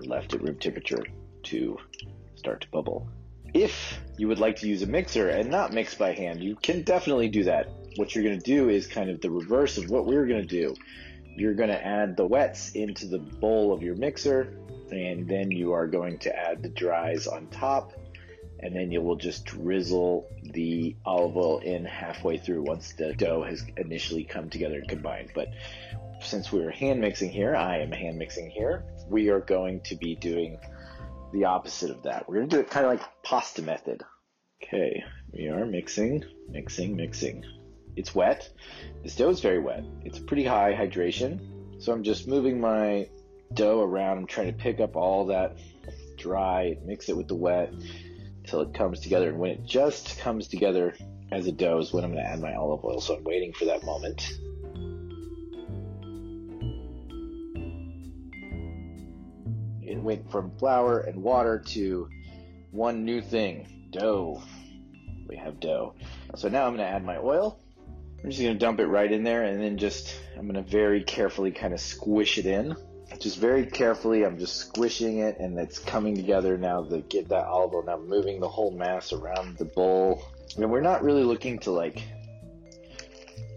left 0.00 0.34
at 0.34 0.42
room 0.42 0.58
temperature 0.58 1.02
to 1.44 1.78
start 2.36 2.62
to 2.62 2.68
bubble. 2.68 3.08
If 3.52 4.00
you 4.18 4.28
would 4.28 4.40
like 4.40 4.56
to 4.56 4.68
use 4.68 4.82
a 4.82 4.86
mixer 4.86 5.28
and 5.28 5.50
not 5.50 5.72
mix 5.72 5.94
by 5.94 6.12
hand, 6.12 6.42
you 6.42 6.56
can 6.56 6.82
definitely 6.82 7.28
do 7.28 7.44
that. 7.44 7.68
What 7.96 8.14
you're 8.14 8.24
going 8.24 8.38
to 8.38 8.44
do 8.44 8.68
is 8.68 8.86
kind 8.86 9.08
of 9.10 9.20
the 9.20 9.30
reverse 9.30 9.78
of 9.78 9.88
what 9.90 10.06
we're 10.06 10.26
going 10.26 10.42
to 10.42 10.46
do. 10.46 10.74
You're 11.36 11.54
going 11.54 11.68
to 11.68 11.86
add 11.86 12.16
the 12.16 12.26
wets 12.26 12.72
into 12.72 13.06
the 13.06 13.18
bowl 13.18 13.72
of 13.72 13.82
your 13.82 13.94
mixer, 13.94 14.56
and 14.90 15.28
then 15.28 15.50
you 15.50 15.72
are 15.72 15.86
going 15.86 16.18
to 16.18 16.36
add 16.36 16.62
the 16.62 16.68
dries 16.68 17.26
on 17.26 17.46
top 17.48 17.92
and 18.64 18.74
then 18.74 18.90
you 18.90 19.02
will 19.02 19.16
just 19.16 19.44
drizzle 19.44 20.26
the 20.42 20.96
olive 21.04 21.36
oil 21.36 21.58
in 21.58 21.84
halfway 21.84 22.38
through 22.38 22.62
once 22.62 22.94
the 22.94 23.12
dough 23.12 23.42
has 23.42 23.62
initially 23.76 24.24
come 24.24 24.48
together 24.48 24.78
and 24.78 24.88
combined. 24.88 25.30
But 25.34 25.48
since 26.22 26.50
we're 26.50 26.70
hand 26.70 26.98
mixing 27.02 27.30
here, 27.30 27.54
I 27.54 27.80
am 27.80 27.92
hand 27.92 28.18
mixing 28.18 28.50
here, 28.50 28.82
we 29.06 29.28
are 29.28 29.40
going 29.40 29.82
to 29.82 29.96
be 29.96 30.16
doing 30.16 30.58
the 31.34 31.44
opposite 31.44 31.90
of 31.90 32.04
that. 32.04 32.26
We're 32.26 32.36
going 32.36 32.48
to 32.48 32.56
do 32.56 32.60
it 32.60 32.70
kind 32.70 32.86
of 32.86 32.92
like 32.92 33.02
pasta 33.22 33.60
method. 33.60 34.02
Okay, 34.62 35.04
we 35.30 35.48
are 35.48 35.66
mixing, 35.66 36.24
mixing, 36.48 36.96
mixing. 36.96 37.44
It's 37.96 38.14
wet. 38.14 38.48
This 39.02 39.14
dough 39.14 39.28
is 39.28 39.40
very 39.40 39.58
wet. 39.58 39.84
It's 40.04 40.18
pretty 40.18 40.44
high 40.44 40.72
hydration. 40.72 41.82
So 41.82 41.92
I'm 41.92 42.02
just 42.02 42.26
moving 42.26 42.62
my 42.62 43.08
dough 43.52 43.82
around. 43.82 44.16
I'm 44.16 44.26
trying 44.26 44.46
to 44.46 44.58
pick 44.58 44.80
up 44.80 44.96
all 44.96 45.26
that 45.26 45.58
dry, 46.16 46.78
mix 46.82 47.10
it 47.10 47.16
with 47.16 47.28
the 47.28 47.34
wet 47.34 47.74
till 48.46 48.60
it 48.60 48.74
comes 48.74 49.00
together. 49.00 49.28
And 49.28 49.38
when 49.38 49.50
it 49.50 49.64
just 49.64 50.18
comes 50.18 50.48
together 50.48 50.94
as 51.30 51.46
a 51.46 51.52
dough 51.52 51.78
is 51.78 51.92
when 51.92 52.04
I'm 52.04 52.12
going 52.12 52.24
to 52.24 52.30
add 52.30 52.40
my 52.40 52.54
olive 52.54 52.84
oil. 52.84 53.00
So 53.00 53.16
I'm 53.16 53.24
waiting 53.24 53.52
for 53.52 53.64
that 53.66 53.84
moment. 53.84 54.22
It 59.82 60.00
went 60.00 60.30
from 60.30 60.56
flour 60.58 61.00
and 61.00 61.22
water 61.22 61.62
to 61.68 62.08
one 62.70 63.04
new 63.04 63.20
thing 63.20 63.88
dough. 63.90 64.42
We 65.28 65.36
have 65.36 65.60
dough. 65.60 65.94
So 66.36 66.48
now 66.48 66.66
I'm 66.66 66.76
going 66.76 66.86
to 66.86 66.92
add 66.92 67.04
my 67.04 67.16
oil. 67.16 67.58
I'm 68.22 68.30
just 68.30 68.42
going 68.42 68.54
to 68.54 68.58
dump 68.58 68.80
it 68.80 68.86
right 68.86 69.10
in 69.10 69.22
there 69.22 69.44
and 69.44 69.60
then 69.60 69.76
just, 69.78 70.14
I'm 70.36 70.48
going 70.48 70.62
to 70.62 70.70
very 70.70 71.02
carefully 71.02 71.50
kind 71.50 71.74
of 71.74 71.80
squish 71.80 72.38
it 72.38 72.46
in 72.46 72.74
just 73.20 73.38
very 73.38 73.66
carefully, 73.66 74.24
I'm 74.24 74.38
just 74.38 74.56
squishing 74.56 75.18
it 75.18 75.38
and 75.38 75.58
it's 75.58 75.78
coming 75.78 76.14
together 76.14 76.56
now 76.56 76.84
to 76.84 77.00
get 77.00 77.28
that 77.28 77.46
olive 77.46 77.74
oil. 77.74 77.84
Now 77.84 77.98
moving 77.98 78.40
the 78.40 78.48
whole 78.48 78.70
mass 78.70 79.12
around 79.12 79.58
the 79.58 79.64
bowl. 79.64 80.22
And 80.56 80.70
we're 80.70 80.80
not 80.80 81.02
really 81.02 81.24
looking 81.24 81.58
to 81.60 81.70
like 81.70 82.02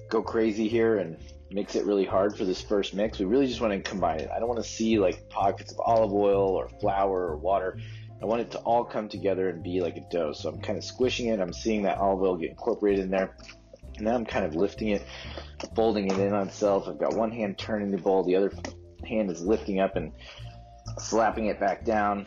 go 0.09 0.21
crazy 0.21 0.67
here 0.67 0.97
and 0.97 1.17
mix 1.49 1.75
it 1.75 1.85
really 1.85 2.05
hard 2.05 2.37
for 2.37 2.45
this 2.45 2.61
first 2.61 2.93
mix. 2.93 3.19
We 3.19 3.25
really 3.25 3.47
just 3.47 3.61
want 3.61 3.73
to 3.73 3.89
combine 3.89 4.19
it. 4.19 4.29
I 4.33 4.39
don't 4.39 4.49
want 4.49 4.63
to 4.63 4.69
see 4.69 4.99
like 4.99 5.29
pockets 5.29 5.71
of 5.71 5.79
olive 5.79 6.13
oil 6.13 6.49
or 6.49 6.69
flour 6.81 7.27
or 7.27 7.37
water. 7.37 7.79
I 8.21 8.25
want 8.25 8.41
it 8.41 8.51
to 8.51 8.59
all 8.59 8.83
come 8.83 9.09
together 9.09 9.49
and 9.49 9.63
be 9.63 9.81
like 9.81 9.95
a 9.95 10.05
dough. 10.09 10.33
So 10.33 10.49
I'm 10.49 10.59
kind 10.59 10.77
of 10.77 10.83
squishing 10.83 11.27
it. 11.27 11.39
I'm 11.39 11.53
seeing 11.53 11.83
that 11.83 11.97
olive 11.97 12.21
oil 12.21 12.35
get 12.35 12.49
incorporated 12.49 13.05
in 13.05 13.11
there. 13.11 13.35
Now 13.99 14.15
I'm 14.15 14.25
kind 14.25 14.45
of 14.45 14.55
lifting 14.55 14.89
it, 14.89 15.05
folding 15.75 16.07
it 16.07 16.17
in 16.19 16.33
on 16.33 16.47
itself. 16.47 16.87
I've 16.87 16.99
got 16.99 17.15
one 17.15 17.31
hand 17.31 17.57
turning 17.57 17.91
the 17.91 17.97
bowl, 17.97 18.23
the 18.23 18.35
other 18.35 18.51
hand 19.07 19.31
is 19.31 19.41
lifting 19.41 19.79
up 19.79 19.95
and 19.95 20.11
slapping 20.99 21.47
it 21.47 21.59
back 21.59 21.85
down. 21.85 22.25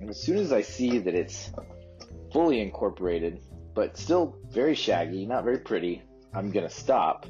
And 0.00 0.10
as 0.10 0.20
soon 0.20 0.38
as 0.38 0.52
I 0.52 0.62
see 0.62 0.98
that 0.98 1.14
it's 1.14 1.50
fully 2.32 2.60
incorporated, 2.60 3.40
but 3.74 3.96
still 3.96 4.36
very 4.50 4.74
shaggy, 4.74 5.26
not 5.26 5.44
very 5.44 5.58
pretty, 5.58 6.02
I'm 6.32 6.50
to 6.68 6.74
stop 6.74 7.26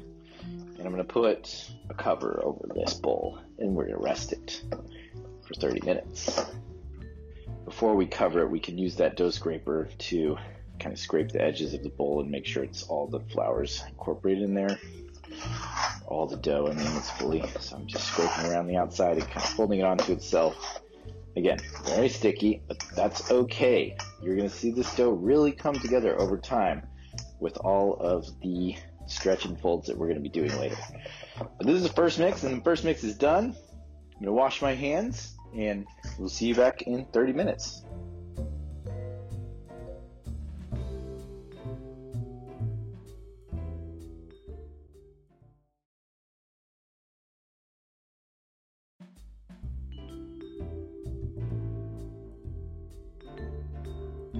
and 0.81 0.87
I'm 0.87 0.91
to 0.97 1.03
put 1.03 1.69
a 1.89 1.93
cover 1.93 2.41
over 2.43 2.67
this 2.73 2.95
bowl. 2.95 3.39
And 3.59 3.75
we're 3.75 3.87
to 3.87 3.97
rest 3.97 4.31
it 4.31 4.63
for 5.45 5.53
30 5.53 5.85
minutes. 5.85 6.43
Before 7.65 7.95
we 7.95 8.07
cover 8.07 8.41
it, 8.41 8.49
we 8.49 8.59
can 8.59 8.77
use 8.77 8.95
that 8.95 9.15
dough 9.15 9.29
scraper 9.29 9.89
to 9.97 10.37
kind 10.79 10.93
of 10.93 10.99
scrape 10.99 11.31
the 11.31 11.41
edges 11.41 11.75
of 11.75 11.83
the 11.83 11.89
bowl 11.89 12.21
and 12.21 12.31
make 12.31 12.45
sure 12.45 12.63
it's 12.63 12.83
all 12.83 13.07
the 13.07 13.19
flours 13.19 13.83
incorporated 13.87 14.43
in 14.43 14.55
there. 14.55 14.79
All 16.11 16.27
the 16.27 16.35
dough, 16.35 16.67
I 16.67 16.73
mean, 16.73 16.85
it's 16.97 17.09
fully, 17.09 17.41
so 17.61 17.77
I'm 17.77 17.87
just 17.87 18.09
scraping 18.09 18.51
around 18.51 18.67
the 18.67 18.75
outside 18.75 19.17
and 19.17 19.25
kind 19.27 19.37
of 19.37 19.49
folding 19.51 19.79
it 19.79 19.83
onto 19.83 20.11
itself. 20.11 20.81
Again, 21.37 21.59
very 21.85 22.09
sticky, 22.09 22.61
but 22.67 22.83
that's 22.97 23.31
okay. 23.31 23.95
You're 24.21 24.35
going 24.35 24.49
to 24.49 24.53
see 24.53 24.71
this 24.71 24.93
dough 24.93 25.11
really 25.11 25.53
come 25.53 25.73
together 25.73 26.19
over 26.19 26.37
time 26.37 26.85
with 27.39 27.55
all 27.57 27.95
of 27.95 28.27
the 28.41 28.75
stretch 29.07 29.45
and 29.45 29.57
folds 29.59 29.87
that 29.87 29.97
we're 29.97 30.07
going 30.07 30.21
to 30.21 30.21
be 30.21 30.29
doing 30.29 30.55
later. 30.59 30.77
But 31.39 31.65
this 31.65 31.77
is 31.77 31.83
the 31.83 31.93
first 31.93 32.19
mix, 32.19 32.43
and 32.43 32.59
the 32.59 32.63
first 32.63 32.83
mix 32.83 33.05
is 33.05 33.17
done. 33.17 33.45
I'm 33.45 34.13
going 34.13 34.25
to 34.25 34.33
wash 34.33 34.61
my 34.61 34.75
hands, 34.75 35.37
and 35.55 35.87
we'll 36.19 36.27
see 36.27 36.47
you 36.47 36.55
back 36.55 36.81
in 36.81 37.05
30 37.05 37.31
minutes. 37.31 37.83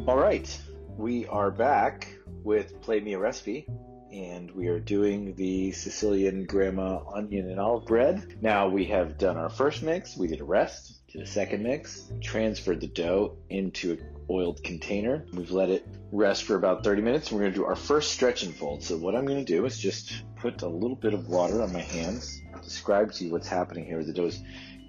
All 0.07 0.17
right, 0.17 0.59
we 0.97 1.27
are 1.27 1.51
back 1.51 2.07
with 2.43 2.81
Play 2.81 3.01
Me 3.01 3.13
a 3.13 3.19
Recipe, 3.19 3.67
and 4.11 4.49
we 4.49 4.67
are 4.67 4.79
doing 4.79 5.35
the 5.35 5.71
Sicilian 5.73 6.45
grandma 6.45 7.03
onion 7.13 7.51
and 7.51 7.59
olive 7.59 7.85
bread. 7.85 8.39
Now 8.41 8.67
we 8.67 8.85
have 8.85 9.19
done 9.19 9.37
our 9.37 9.49
first 9.49 9.83
mix, 9.83 10.17
we 10.17 10.27
did 10.27 10.41
a 10.41 10.43
rest, 10.43 11.07
did 11.13 11.21
a 11.21 11.27
second 11.27 11.61
mix, 11.61 12.11
transferred 12.19 12.81
the 12.81 12.87
dough 12.87 13.37
into 13.51 13.91
an 13.91 13.99
oiled 14.27 14.63
container. 14.63 15.23
We've 15.33 15.51
let 15.51 15.69
it 15.69 15.87
rest 16.11 16.45
for 16.45 16.55
about 16.55 16.83
30 16.83 17.03
minutes, 17.03 17.29
and 17.29 17.37
we're 17.37 17.43
going 17.43 17.53
to 17.53 17.59
do 17.59 17.65
our 17.65 17.75
first 17.75 18.11
stretch 18.11 18.41
and 18.41 18.55
fold. 18.55 18.83
So 18.83 18.97
what 18.97 19.15
I'm 19.15 19.27
going 19.27 19.45
to 19.45 19.53
do 19.53 19.65
is 19.65 19.77
just 19.77 20.23
put 20.35 20.63
a 20.63 20.67
little 20.67 20.97
bit 20.97 21.13
of 21.13 21.27
water 21.27 21.61
on 21.61 21.71
my 21.71 21.79
hands, 21.79 22.41
describe 22.63 23.11
to 23.13 23.25
you 23.25 23.31
what's 23.31 23.47
happening 23.47 23.85
here. 23.85 24.03
The 24.03 24.13
dough 24.13 24.25
is 24.25 24.41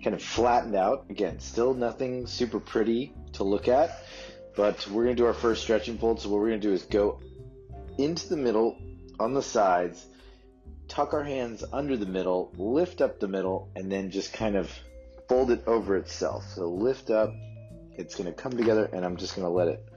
kind 0.02 0.16
of 0.16 0.22
flattened 0.22 0.74
out. 0.74 1.04
Again, 1.10 1.38
still 1.38 1.74
nothing 1.74 2.26
super 2.26 2.58
pretty 2.58 3.12
to 3.34 3.44
look 3.44 3.68
at 3.68 4.02
but 4.56 4.86
we're 4.88 5.04
going 5.04 5.16
to 5.16 5.22
do 5.22 5.26
our 5.26 5.34
first 5.34 5.62
stretch 5.62 5.88
and 5.88 5.98
fold. 5.98 6.20
So 6.20 6.28
what 6.28 6.40
we're 6.40 6.48
going 6.48 6.60
to 6.60 6.68
do 6.68 6.74
is 6.74 6.82
go 6.82 7.20
into 7.98 8.28
the 8.28 8.36
middle 8.36 8.76
on 9.18 9.34
the 9.34 9.42
sides, 9.42 10.04
tuck 10.88 11.12
our 11.14 11.24
hands 11.24 11.64
under 11.72 11.96
the 11.96 12.06
middle, 12.06 12.52
lift 12.56 13.00
up 13.00 13.20
the 13.20 13.28
middle, 13.28 13.70
and 13.76 13.90
then 13.90 14.10
just 14.10 14.32
kind 14.32 14.56
of 14.56 14.70
fold 15.28 15.50
it 15.50 15.64
over 15.66 15.96
itself. 15.96 16.44
So 16.54 16.68
lift 16.68 17.10
up, 17.10 17.32
it's 17.96 18.14
going 18.14 18.26
to 18.26 18.32
come 18.32 18.52
together, 18.52 18.88
and 18.92 19.04
I'm 19.04 19.16
just 19.16 19.36
going 19.36 19.46
to 19.46 19.52
let 19.52 19.68
it 19.68 19.88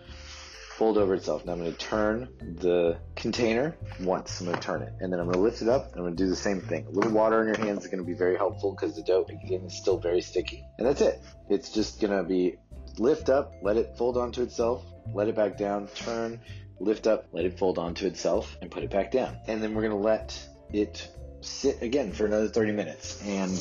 fold 0.76 0.98
over 0.98 1.16
itself. 1.16 1.46
Now 1.46 1.54
I'm 1.54 1.60
going 1.60 1.72
to 1.72 1.78
turn 1.78 2.28
the 2.60 2.98
container 3.16 3.78
once. 4.02 4.42
I'm 4.42 4.48
going 4.48 4.58
to 4.58 4.62
turn 4.62 4.82
it, 4.82 4.94
and 5.00 5.12
then 5.12 5.20
I'm 5.20 5.26
going 5.26 5.38
to 5.38 5.42
lift 5.42 5.62
it 5.62 5.70
up, 5.70 5.92
and 5.92 5.96
I'm 5.96 6.04
going 6.04 6.18
to 6.18 6.24
do 6.24 6.30
the 6.30 6.36
same 6.36 6.60
thing. 6.62 6.86
A 6.88 6.92
little 6.92 7.12
water 7.12 7.40
on 7.40 7.48
your 7.48 7.58
hands 7.58 7.84
is 7.84 7.88
going 7.88 8.04
to 8.04 8.06
be 8.06 8.14
very 8.14 8.36
helpful 8.36 8.72
because 8.72 8.96
the 8.96 9.04
dough, 9.04 9.26
again, 9.30 9.62
is 9.62 9.74
still 9.74 9.98
very 9.98 10.22
sticky. 10.22 10.66
And 10.78 10.86
that's 10.86 11.02
it. 11.02 11.22
It's 11.50 11.72
just 11.72 12.02
going 12.02 12.12
to 12.12 12.24
be 12.24 12.58
lift 13.00 13.30
up, 13.30 13.54
let 13.62 13.78
it 13.78 13.96
fold 13.98 14.18
onto 14.18 14.42
itself, 14.42 14.84
let 15.14 15.28
it 15.28 15.36
back 15.36 15.58
down, 15.58 15.88
turn, 15.96 16.40
lift 16.80 17.08
up, 17.08 17.28
let 17.32 17.46
it 17.46 17.58
fold 17.58 17.78
onto 17.78 18.06
itself, 18.06 18.58
and 18.62 18.72
put 18.72 18.84
it 18.84 18.90
back 18.90 19.12
down. 19.12 19.38
And 19.48 19.62
then 19.62 19.74
we're 19.74 19.84
gonna 19.84 19.96
let 19.96 20.40
it 20.74 21.08
sit 21.42 21.82
again 21.82 22.12
for 22.12 22.26
another 22.26 22.48
30 22.48 22.72
minutes. 22.72 23.22
And 23.24 23.52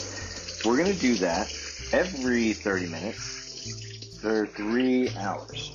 we're 0.65 0.79
gonna 0.79 0.95
do 0.95 1.15
that 1.17 1.53
every 1.93 2.53
30 2.53 2.87
minutes 2.87 4.19
for 4.21 4.47
three 4.47 5.11
hours. 5.17 5.73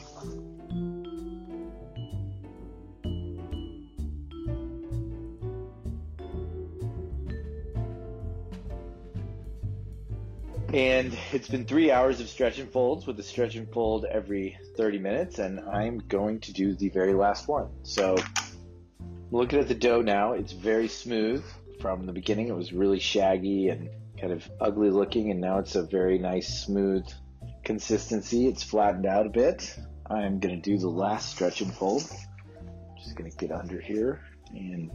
And 10.74 11.18
it's 11.34 11.50
been 11.50 11.66
three 11.66 11.90
hours 11.90 12.20
of 12.20 12.30
stretch 12.30 12.60
and 12.60 12.72
folds 12.72 13.08
with 13.08 13.20
a 13.20 13.24
stretch 13.24 13.56
and 13.56 13.68
fold 13.72 14.06
every 14.06 14.56
30 14.78 15.00
minutes, 15.00 15.40
and 15.40 15.60
I'm 15.62 15.98
going 15.98 16.42
to 16.42 16.54
do 16.54 16.76
the 16.76 16.90
very 16.90 17.14
last 17.14 17.48
one. 17.48 17.70
So, 17.82 18.16
looking 19.32 19.58
at 19.58 19.68
the 19.68 19.74
dough 19.74 20.04
now, 20.04 20.34
it's 20.34 20.52
very 20.52 20.88
smooth. 20.88 21.44
From 21.82 22.06
the 22.06 22.14
beginning, 22.14 22.50
it 22.50 22.56
was 22.56 22.72
really 22.72 23.00
shaggy 23.00 23.70
and 23.70 23.90
kind 24.22 24.32
of 24.32 24.48
ugly 24.62 24.92
looking, 24.92 25.32
and 25.32 25.42
now 25.42 25.58
it's 25.58 25.74
a 25.74 25.82
very 25.82 26.20
nice, 26.20 26.66
smooth 26.66 27.04
consistency. 27.64 28.48
It's 28.48 28.62
flattened 28.62 29.08
out 29.08 29.26
a 29.26 29.30
bit. 29.30 29.76
I'm 30.08 30.40
going 30.40 30.62
to 30.62 30.62
do 30.62 30.78
the 30.78 30.90
last 30.90 31.32
stretch 31.32 31.62
and 31.62 31.74
fold. 31.74 32.04
Just 32.96 33.16
going 33.16 33.32
to 33.32 33.38
get 33.38 33.52
under 33.52 33.82
here 33.82 34.22
and 34.52 34.92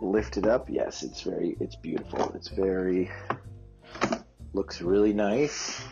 lift 0.00 0.36
it 0.36 0.46
up. 0.46 0.68
Yes, 0.70 1.02
it's 1.02 1.22
very, 1.22 1.56
it's 1.58 1.74
beautiful. 1.74 2.30
It's 2.36 2.48
very 2.48 3.10
looks 4.54 4.80
really 4.80 5.12
nice. 5.12 5.82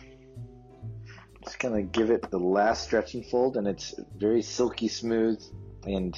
Just 1.43 1.59
gonna 1.59 1.83
give 1.83 2.09
it 2.09 2.31
the 2.31 2.39
last 2.39 2.85
stretch 2.85 3.13
and 3.13 3.25
fold, 3.25 3.57
and 3.57 3.67
it's 3.67 3.93
very 4.17 4.41
silky 4.41 4.87
smooth. 4.87 5.43
And 5.85 6.15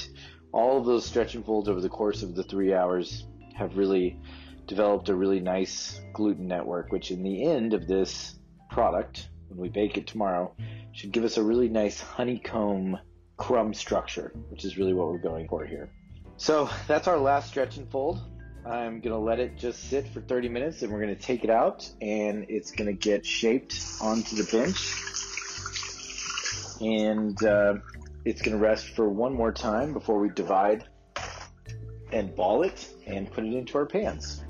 all 0.52 0.78
of 0.78 0.86
those 0.86 1.06
stretch 1.06 1.36
and 1.36 1.44
folds 1.44 1.68
over 1.68 1.82
the 1.82 1.90
course 1.90 2.22
of 2.22 2.36
the 2.36 2.44
three 2.44 2.74
hours 2.74 3.26
have 3.56 3.78
really 3.78 4.20
developed 4.68 5.10
a 5.10 5.16
really 5.16 5.40
nice 5.40 6.00
gluten 6.14 6.48
network, 6.48 6.92
which 6.92 7.12
in 7.12 7.24
the 7.24 7.44
end 7.44 7.74
of 7.74 7.88
this 7.88 8.36
product, 8.70 9.30
when 9.48 9.60
we 9.60 9.70
bake 9.70 9.98
it 9.98 10.08
tomorrow, 10.08 10.54
should 10.94 11.12
give 11.12 11.24
us 11.24 11.38
a 11.38 11.44
really 11.44 11.70
nice 11.70 12.00
honeycomb 12.00 12.98
crumb 13.38 13.74
structure, 13.74 14.32
which 14.50 14.66
is 14.66 14.78
really 14.78 14.94
what 14.94 15.08
we're 15.08 15.18
going 15.18 15.48
for 15.48 15.66
here. 15.66 15.90
So 16.38 16.70
that's 16.88 17.08
our 17.08 17.18
last 17.18 17.50
stretch 17.50 17.78
and 17.78 17.90
fold. 17.90 18.22
I'm 18.66 19.00
gonna 19.00 19.20
let 19.20 19.40
it 19.40 19.58
just 19.58 19.90
sit 19.90 20.08
for 20.08 20.22
30 20.22 20.50
minutes 20.50 20.82
and 20.82 20.92
we're 20.92 21.00
gonna 21.00 21.16
take 21.16 21.44
it 21.44 21.52
out 21.52 21.88
and 22.02 22.48
it's 22.50 22.72
gonna 22.72 22.94
get 22.94 23.24
shaped 23.24 23.80
onto 24.02 24.36
the 24.36 24.44
bench 24.52 24.92
and 26.82 27.44
uh, 27.44 27.76
it's 28.26 28.42
gonna 28.42 28.58
rest 28.58 28.90
for 28.96 29.08
one 29.08 29.34
more 29.34 29.52
time 29.52 29.94
before 29.94 30.20
we 30.20 30.30
divide 30.30 30.84
and 32.12 32.36
ball 32.36 32.64
it 32.64 32.90
and 33.06 33.32
put 33.32 33.44
it 33.44 33.54
into 33.54 33.78
our 33.78 33.86
pans. 33.86 34.42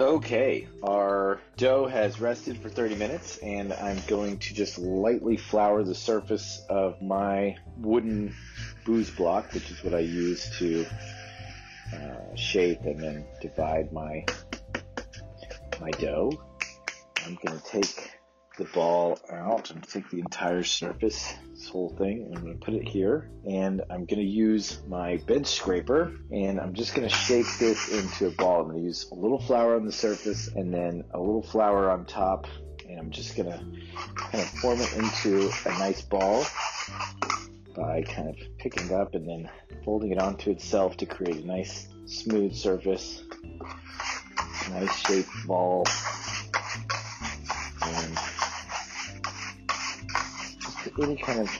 Okay, 0.00 0.66
our 0.82 1.40
dough 1.56 1.86
has 1.86 2.20
rested 2.20 2.58
for 2.58 2.68
30 2.68 2.96
minutes 2.96 3.36
and 3.38 3.72
I'm 3.72 4.00
going 4.08 4.38
to 4.38 4.54
just 4.54 4.76
lightly 4.76 5.36
flour 5.36 5.84
the 5.84 5.94
surface 5.94 6.60
of 6.68 7.00
my 7.00 7.56
wooden 7.78 8.34
booze 8.84 9.10
block, 9.10 9.52
which 9.52 9.70
is 9.70 9.82
what 9.82 9.94
I 9.94 10.00
use 10.00 10.50
to 10.58 10.86
uh, 11.92 12.36
shape 12.36 12.82
and 12.82 13.00
then 13.00 13.24
divide 13.40 13.92
my 13.92 14.24
my 15.80 15.90
dough. 15.90 16.32
I'm 17.24 17.38
going 17.44 17.58
to 17.58 17.64
take 17.66 18.14
the 18.58 18.64
ball 18.66 19.18
out 19.30 19.70
and 19.70 19.82
take 19.82 20.08
the 20.10 20.20
entire 20.20 20.62
surface, 20.62 21.34
this 21.50 21.68
whole 21.68 21.88
thing, 21.90 22.26
and 22.26 22.36
I'm 22.36 22.44
going 22.44 22.58
to 22.58 22.64
put 22.64 22.74
it 22.74 22.86
here. 22.86 23.28
And 23.48 23.82
I'm 23.90 24.04
going 24.04 24.20
to 24.20 24.22
use 24.22 24.80
my 24.86 25.16
bench 25.16 25.46
scraper 25.48 26.12
and 26.30 26.60
I'm 26.60 26.74
just 26.74 26.94
going 26.94 27.08
to 27.08 27.14
shape 27.14 27.46
this 27.58 27.88
into 27.90 28.28
a 28.28 28.30
ball. 28.30 28.60
I'm 28.60 28.68
going 28.68 28.78
to 28.78 28.84
use 28.84 29.08
a 29.10 29.14
little 29.14 29.40
flour 29.40 29.74
on 29.76 29.84
the 29.84 29.92
surface 29.92 30.48
and 30.48 30.72
then 30.72 31.04
a 31.12 31.18
little 31.18 31.42
flour 31.42 31.90
on 31.90 32.04
top. 32.04 32.46
And 32.88 33.00
I'm 33.00 33.10
just 33.10 33.36
going 33.36 33.50
to 33.50 33.58
kind 34.14 34.42
of 34.44 34.48
form 34.60 34.78
it 34.80 34.92
into 34.92 35.50
a 35.66 35.70
nice 35.78 36.02
ball 36.02 36.44
by 37.74 38.02
kind 38.02 38.28
of 38.28 38.36
picking 38.58 38.86
it 38.86 38.92
up 38.92 39.14
and 39.14 39.28
then 39.28 39.50
folding 39.84 40.12
it 40.12 40.18
onto 40.18 40.50
itself 40.50 40.96
to 40.98 41.06
create 41.06 41.44
a 41.44 41.46
nice 41.46 41.88
smooth 42.06 42.54
surface, 42.54 43.22
nice 44.70 44.96
shaped 45.00 45.28
ball. 45.46 45.84
And 47.82 48.18
any 51.02 51.16
kind 51.16 51.40
of, 51.40 51.50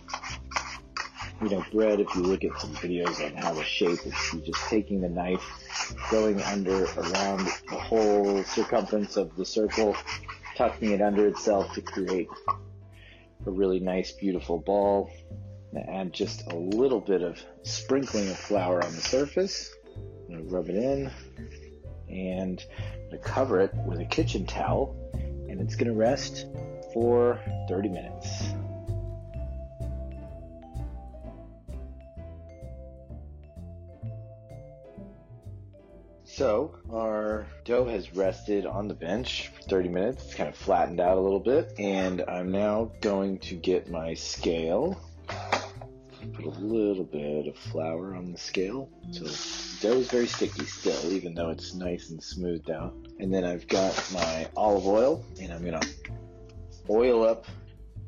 you 1.43 1.51
know, 1.51 1.65
bread, 1.73 2.01
if 2.01 2.15
you 2.15 2.23
look 2.23 2.45
at 2.45 2.61
some 2.61 2.75
videos 2.75 3.25
on 3.25 3.37
how 3.37 3.53
to 3.53 3.65
shape 3.65 3.99
it, 4.07 4.15
you're 4.33 4.43
just 4.43 4.65
taking 4.69 5.01
the 5.01 5.09
knife, 5.09 5.45
going 6.11 6.41
under, 6.43 6.85
around 6.85 7.47
the 7.69 7.77
whole 7.77 8.43
circumference 8.45 9.17
of 9.17 9.35
the 9.37 9.45
circle, 9.45 9.97
tucking 10.57 10.93
it 10.93 11.03
under 11.03 11.27
itself 11.27 11.75
to 11.75 11.83
create 11.83 12.29
a 13.47 13.51
really 13.51 13.81
nice, 13.81 14.13
beautiful 14.13 14.59
ball 14.59 15.11
add 15.81 16.13
just 16.13 16.51
a 16.51 16.55
little 16.55 17.01
bit 17.01 17.23
of 17.23 17.43
sprinkling 17.63 18.29
of 18.31 18.37
flour 18.37 18.85
on 18.85 18.95
the 18.95 19.01
surface. 19.01 19.75
I'm 20.29 20.37
gonna 20.37 20.45
rub 20.45 20.69
it 20.69 20.77
in 20.77 21.11
and 22.09 22.65
I'm 22.73 23.11
gonna 23.11 23.23
cover 23.23 23.61
it 23.61 23.75
with 23.87 24.01
a 24.01 24.05
kitchen 24.05 24.47
towel 24.47 24.97
and 25.49 25.61
it's 25.61 25.75
gonna 25.75 25.95
rest 25.95 26.47
for 26.93 27.41
30 27.69 27.89
minutes. 27.89 28.55
So 36.35 36.75
our 36.91 37.47
dough 37.65 37.85
has 37.85 38.13
rested 38.17 38.67
on 38.67 38.89
the 38.89 38.95
bench 38.95 39.53
for 39.55 39.63
30 39.63 39.89
minutes. 39.89 40.25
It's 40.25 40.35
kind 40.35 40.49
of 40.49 40.57
flattened 40.57 40.99
out 40.99 41.17
a 41.17 41.21
little 41.21 41.39
bit. 41.39 41.75
And 41.79 42.25
I'm 42.27 42.51
now 42.51 42.91
going 43.01 43.39
to 43.39 43.55
get 43.55 43.89
my 43.89 44.15
scale. 44.15 45.01
Put 46.33 46.47
a 46.47 46.51
little 46.51 47.05
bit 47.05 47.47
of 47.47 47.57
flour 47.57 48.15
on 48.15 48.33
the 48.33 48.39
scale. 48.39 48.89
So 49.13 49.25
the 49.25 49.79
dough 49.81 49.99
is 49.99 50.11
very 50.11 50.27
sticky 50.27 50.65
still, 50.65 51.13
even 51.13 51.35
though 51.35 51.51
it's 51.51 51.75
nice 51.75 52.11
and 52.11 52.23
smoothed 52.23 52.71
out. 52.71 52.95
And 53.21 53.33
then 53.33 53.45
I've 53.45 53.69
got 53.69 53.95
my 54.13 54.49
olive 54.57 54.87
oil 54.87 55.25
and 55.41 55.53
I'm 55.53 55.65
gonna 55.65 55.81
oil 56.89 57.25
up 57.25 57.47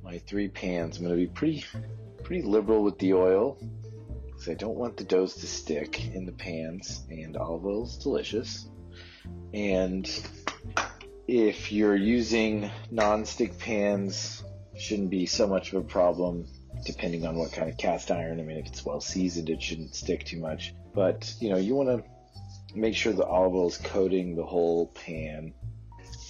my 0.02 0.18
three 0.18 0.48
pans. 0.48 0.98
I'm 0.98 1.04
gonna 1.04 1.16
be 1.16 1.26
pretty 1.26 1.64
pretty 2.22 2.42
liberal 2.42 2.82
with 2.82 2.98
the 2.98 3.14
oil 3.14 3.58
because 4.24 4.48
I 4.48 4.54
don't 4.54 4.76
want 4.76 4.96
the 4.96 5.04
doughs 5.04 5.34
to 5.36 5.46
stick 5.46 6.14
in 6.14 6.26
the 6.26 6.32
pans, 6.32 7.04
and 7.10 7.36
olive 7.36 7.64
oil 7.64 7.84
is 7.84 7.96
delicious. 7.96 8.68
And 9.54 10.08
if 11.26 11.72
you're 11.72 11.96
using 11.96 12.70
non-stick 12.90 13.58
pans, 13.58 14.44
shouldn't 14.76 15.10
be 15.10 15.26
so 15.26 15.46
much 15.46 15.72
of 15.72 15.84
a 15.84 15.86
problem 15.86 16.46
depending 16.86 17.26
on 17.26 17.36
what 17.36 17.52
kind 17.52 17.68
of 17.68 17.76
cast 17.76 18.10
iron. 18.10 18.40
I 18.40 18.42
mean, 18.42 18.56
if 18.56 18.66
it's 18.66 18.84
well 18.84 19.00
seasoned, 19.00 19.50
it 19.50 19.62
shouldn't 19.62 19.94
stick 19.94 20.24
too 20.24 20.38
much. 20.38 20.74
But, 20.94 21.34
you 21.40 21.50
know, 21.50 21.56
you 21.56 21.74
want 21.74 21.88
to 21.88 22.78
make 22.78 22.94
sure 22.94 23.12
the 23.12 23.26
olive 23.26 23.54
oil 23.54 23.68
is 23.68 23.76
coating 23.76 24.36
the 24.36 24.44
whole 24.44 24.86
pan. 24.88 25.52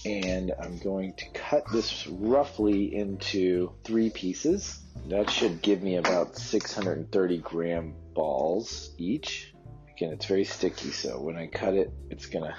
And 0.05 0.53
I'm 0.61 0.79
going 0.79 1.14
to 1.14 1.29
cut 1.31 1.64
this 1.73 2.07
roughly 2.07 2.95
into 2.95 3.73
three 3.85 4.11
pieces. 4.11 4.81
That 5.09 5.31
should 5.31 5.62
give 5.62 5.83
me 5.83 5.97
about 5.97 6.37
630 6.37 7.38
gram 7.38 7.95
balls 8.14 8.90
each. 8.99 9.53
Again, 9.97 10.12
it's 10.12 10.27
very 10.27 10.45
sticky, 10.45 10.90
so 10.90 11.21
when 11.21 11.37
I 11.37 11.47
cut 11.47 11.75
it, 11.75 11.90
it's 12.11 12.27
gonna 12.27 12.55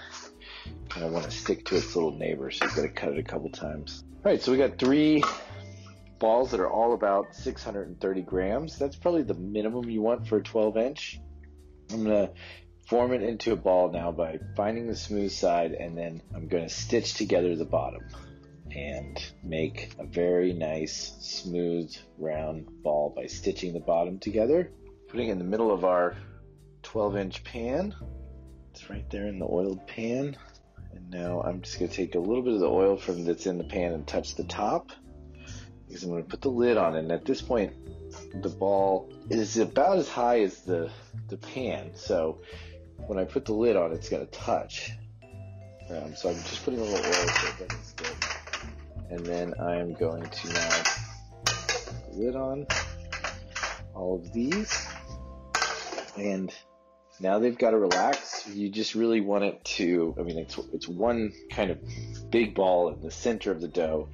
kind 0.90 1.06
of 1.06 1.12
want 1.12 1.26
to 1.26 1.32
stick 1.32 1.66
to 1.66 1.76
its 1.76 1.96
little 1.96 2.18
neighbor, 2.18 2.50
so 2.52 2.66
you've 2.66 2.76
got 2.76 2.82
to 2.82 2.90
cut 2.90 3.14
it 3.14 3.20
a 3.20 3.24
couple 3.24 3.50
times. 3.50 4.04
All 4.26 4.32
right, 4.32 4.42
so 4.42 4.52
we 4.52 4.58
got 4.58 4.78
three 4.78 5.24
balls 6.20 6.52
that 6.52 6.60
are 6.60 6.70
all 6.70 6.94
about 6.94 7.36
630 7.36 8.22
grams. 8.22 8.78
That's 8.78 8.96
probably 8.96 9.24
the 9.24 9.34
minimum 9.34 9.90
you 9.90 10.02
want 10.02 10.28
for 10.28 10.38
a 10.38 10.44
12 10.44 10.78
inch. 10.78 11.20
I'm 11.92 12.04
gonna 12.04 12.32
form 12.88 13.14
it 13.14 13.24
into 13.24 13.54
a 13.54 13.56
ball 13.58 13.92
now 13.92 14.12
by 14.12 14.40
finding 14.56 14.88
the 14.88 14.96
smooth 14.96 15.32
side, 15.32 15.74
and 15.74 15.98
then 15.98 16.22
I'm 16.36 16.48
gonna 16.48 16.70
stitch 16.70 17.14
together 17.14 17.56
the 17.56 17.66
bottom 17.66 18.04
and 18.72 19.24
make 19.44 19.94
a 19.98 20.06
very 20.06 20.54
nice, 20.54 21.16
smooth, 21.20 21.94
round 22.18 22.68
ball 22.84 23.14
by 23.16 23.26
stitching 23.26 23.74
the 23.74 23.80
bottom 23.80 24.20
together. 24.20 24.72
Putting 25.08 25.30
in 25.30 25.38
the 25.38 25.46
middle 25.46 25.72
of 25.72 25.86
our 25.86 26.16
12 26.84 27.18
inch 27.18 27.44
pan. 27.44 27.96
It's 28.72 28.90
right 28.90 29.10
there 29.10 29.28
in 29.28 29.40
the 29.40 29.48
oiled 29.50 29.88
pan. 29.88 30.38
And 30.94 31.10
now 31.10 31.42
I'm 31.42 31.62
just 31.62 31.80
going 31.80 31.90
to 31.90 31.96
take 31.96 32.16
a 32.16 32.20
little 32.20 32.44
bit 32.44 32.54
of 32.54 32.60
the 32.60 32.70
oil 32.70 32.98
from 32.98 33.26
that's 33.26 33.46
in 33.46 33.58
the 33.58 33.64
pan 33.64 33.94
and 33.94 34.06
touch 34.06 34.36
the 34.36 34.44
top. 34.44 34.92
Because 35.88 36.04
I'm 36.04 36.10
going 36.10 36.24
to 36.24 36.30
put 36.30 36.42
the 36.42 36.50
lid 36.50 36.78
on. 36.78 36.96
And 36.96 37.12
at 37.12 37.26
this 37.26 37.42
point, 37.42 37.74
the 38.42 38.50
ball 38.50 39.12
is 39.30 39.58
about 39.58 39.98
as 39.98 40.10
high 40.10 40.42
as 40.42 40.62
the, 40.62 40.90
the 41.30 41.38
pan. 41.38 41.92
So 41.96 42.42
when 43.08 43.18
I 43.18 43.24
put 43.24 43.46
the 43.46 43.54
lid 43.54 43.76
on, 43.76 43.94
it's 43.94 44.10
going 44.10 44.26
to 44.26 44.32
touch. 44.32 44.92
Um, 45.90 46.16
so 46.16 46.30
I'm 46.30 46.36
just 46.36 46.64
putting 46.66 46.80
a 46.80 46.84
little 46.84 46.98
oil 46.98 47.14
so 47.14 47.48
it 47.48 47.70
doesn't 47.70 47.86
stick 47.86 48.38
and 49.10 49.26
then 49.26 49.54
I'm 49.60 49.94
going 49.94 50.24
to 50.24 50.54
now 50.54 50.84
lid 52.14 52.36
on 52.36 52.68
all 53.94 54.16
of 54.16 54.34
these 54.34 54.88
and 56.18 56.54
now 57.20 57.40
they've 57.40 57.58
got 57.58 57.72
to 57.72 57.78
relax 57.78 58.48
you 58.48 58.70
just 58.70 58.96
really 58.96 59.22
want 59.22 59.44
it 59.44 59.64
to 59.64 60.16
I 60.20 60.24
mean 60.24 60.38
it's 60.38 60.58
it's 60.74 60.88
one 60.88 61.34
kind 61.52 61.72
of 61.72 61.80
big 62.30 62.54
ball 62.54 62.90
in 62.90 63.02
the 63.02 63.12
center 63.12 63.52
of 63.52 63.62
the 63.62 63.68
dough 63.68 64.10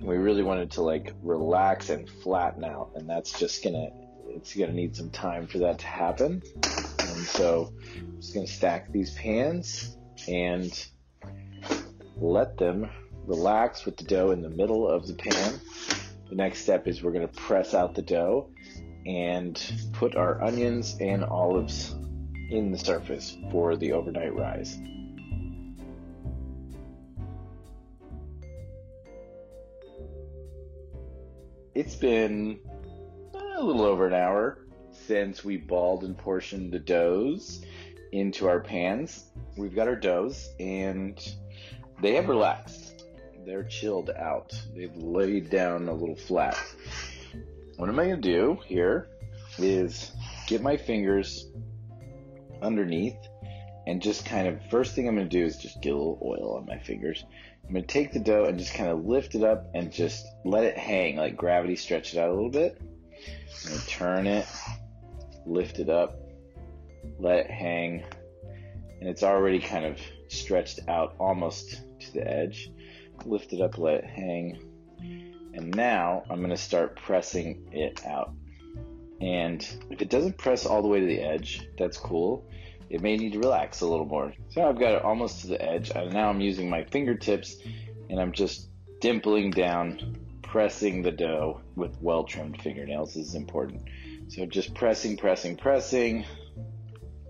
we 0.00 0.16
really 0.16 0.42
wanted 0.42 0.70
to 0.72 0.82
like 0.82 1.14
relax 1.22 1.90
and 1.90 2.08
flatten 2.08 2.64
out 2.64 2.90
and 2.94 3.08
that's 3.08 3.38
just 3.38 3.62
gonna 3.64 3.88
it's 4.28 4.54
gonna 4.54 4.72
need 4.72 4.94
some 4.94 5.10
time 5.10 5.46
for 5.46 5.58
that 5.58 5.78
to 5.78 5.86
happen 5.86 6.42
and 6.62 7.26
so 7.26 7.72
I'm 7.96 8.20
just 8.20 8.34
gonna 8.34 8.46
stack 8.46 8.92
these 8.92 9.14
pans 9.14 9.96
and 10.28 10.86
let 12.20 12.56
them 12.58 12.90
relax 13.26 13.84
with 13.84 13.96
the 13.96 14.04
dough 14.04 14.30
in 14.30 14.42
the 14.42 14.50
middle 14.50 14.88
of 14.88 15.06
the 15.06 15.14
pan. 15.14 15.60
The 16.28 16.34
next 16.34 16.60
step 16.60 16.86
is 16.86 17.02
we're 17.02 17.12
to 17.12 17.28
press 17.28 17.74
out 17.74 17.94
the 17.94 18.02
dough 18.02 18.50
and 19.06 19.60
put 19.92 20.16
our 20.16 20.42
onions 20.42 20.96
and 21.00 21.24
olives 21.24 21.94
in 22.50 22.70
the 22.72 22.78
surface 22.78 23.36
for 23.50 23.76
the 23.76 23.92
overnight 23.92 24.34
rise. 24.34 24.78
It's 31.78 31.94
been 31.94 32.58
uh, 33.32 33.38
a 33.38 33.62
little 33.62 33.82
over 33.82 34.08
an 34.08 34.12
hour 34.12 34.66
since 34.90 35.44
we 35.44 35.56
balled 35.56 36.02
and 36.02 36.18
portioned 36.18 36.72
the 36.72 36.80
doughs 36.80 37.64
into 38.10 38.48
our 38.48 38.58
pans. 38.58 39.26
We've 39.56 39.76
got 39.76 39.86
our 39.86 39.94
doughs 39.94 40.50
and 40.58 41.16
they 42.02 42.16
have 42.16 42.28
relaxed 42.28 43.04
they're 43.46 43.62
chilled 43.62 44.10
out. 44.10 44.60
They've 44.74 44.94
laid 44.96 45.50
down 45.50 45.88
a 45.88 45.94
little 45.94 46.16
flat. 46.16 46.58
What 47.76 47.88
am 47.88 48.00
I 48.00 48.08
going 48.08 48.22
to 48.22 48.28
do 48.28 48.58
here 48.66 49.08
is 49.56 50.10
get 50.48 50.60
my 50.60 50.76
fingers 50.76 51.46
underneath 52.60 53.16
and 53.86 54.02
just 54.02 54.26
kind 54.26 54.48
of, 54.48 54.60
first 54.68 54.96
thing 54.96 55.08
I'm 55.08 55.14
going 55.14 55.28
to 55.28 55.38
do 55.38 55.44
is 55.44 55.56
just 55.56 55.80
get 55.80 55.94
a 55.94 55.96
little 55.96 56.20
oil 56.22 56.56
on 56.58 56.66
my 56.66 56.78
fingers. 56.78 57.24
I'm 57.68 57.74
to 57.74 57.82
take 57.82 58.12
the 58.12 58.18
dough 58.18 58.46
and 58.46 58.58
just 58.58 58.74
kind 58.74 58.90
of 58.90 59.04
lift 59.04 59.34
it 59.34 59.44
up 59.44 59.70
and 59.74 59.92
just 59.92 60.26
let 60.44 60.64
it 60.64 60.78
hang, 60.78 61.16
like 61.16 61.36
gravity 61.36 61.76
stretch 61.76 62.14
it 62.14 62.18
out 62.18 62.30
a 62.30 62.34
little 62.34 62.50
bit. 62.50 62.80
I'm 63.66 63.78
to 63.78 63.86
turn 63.86 64.26
it, 64.26 64.46
lift 65.44 65.78
it 65.78 65.90
up, 65.90 66.18
let 67.18 67.40
it 67.40 67.50
hang, 67.50 68.04
and 69.00 69.08
it's 69.08 69.22
already 69.22 69.60
kind 69.60 69.84
of 69.84 69.98
stretched 70.28 70.80
out 70.88 71.14
almost 71.18 71.82
to 72.00 72.12
the 72.12 72.26
edge 72.26 72.70
lift 73.26 73.52
it 73.52 73.60
up, 73.60 73.78
let 73.78 73.96
it 73.96 74.04
hang. 74.04 74.58
And 75.54 75.74
now 75.74 76.24
I'm 76.30 76.40
to 76.50 76.56
start 76.56 76.96
pressing 76.96 77.68
it 77.72 78.04
out. 78.06 78.32
And 79.20 79.66
if 79.90 80.00
it 80.00 80.10
doesn't 80.10 80.38
press 80.38 80.66
all 80.66 80.82
the 80.82 80.88
way 80.88 81.00
to 81.00 81.06
the 81.06 81.20
edge, 81.20 81.66
that's 81.76 81.96
cool. 81.96 82.48
It 82.90 83.02
may 83.02 83.16
need 83.16 83.32
to 83.34 83.38
relax 83.38 83.80
a 83.80 83.86
little 83.86 84.06
more. 84.06 84.32
So 84.48 84.66
I've 84.66 84.78
got 84.78 84.94
it 84.94 85.02
almost 85.02 85.42
to 85.42 85.48
the 85.48 85.62
edge. 85.62 85.90
And 85.90 86.12
now 86.12 86.30
I'm 86.30 86.40
using 86.40 86.70
my 86.70 86.84
fingertips 86.84 87.56
and 88.08 88.20
I'm 88.20 88.32
just 88.32 88.68
dimpling 89.00 89.54
down, 89.54 90.16
pressing 90.42 91.02
the 91.02 91.12
dough 91.12 91.60
with 91.76 91.96
well 92.00 92.24
trimmed 92.24 92.60
fingernails 92.62 93.14
this 93.14 93.28
is 93.28 93.34
important. 93.34 93.82
So 94.28 94.46
just 94.46 94.74
pressing, 94.74 95.16
pressing, 95.16 95.56
pressing, 95.56 96.24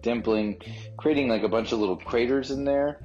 dimpling, 0.02 0.62
creating 0.96 1.28
like 1.28 1.42
a 1.42 1.48
bunch 1.48 1.72
of 1.72 1.78
little 1.80 1.96
craters 1.96 2.50
in 2.50 2.64
there 2.64 3.00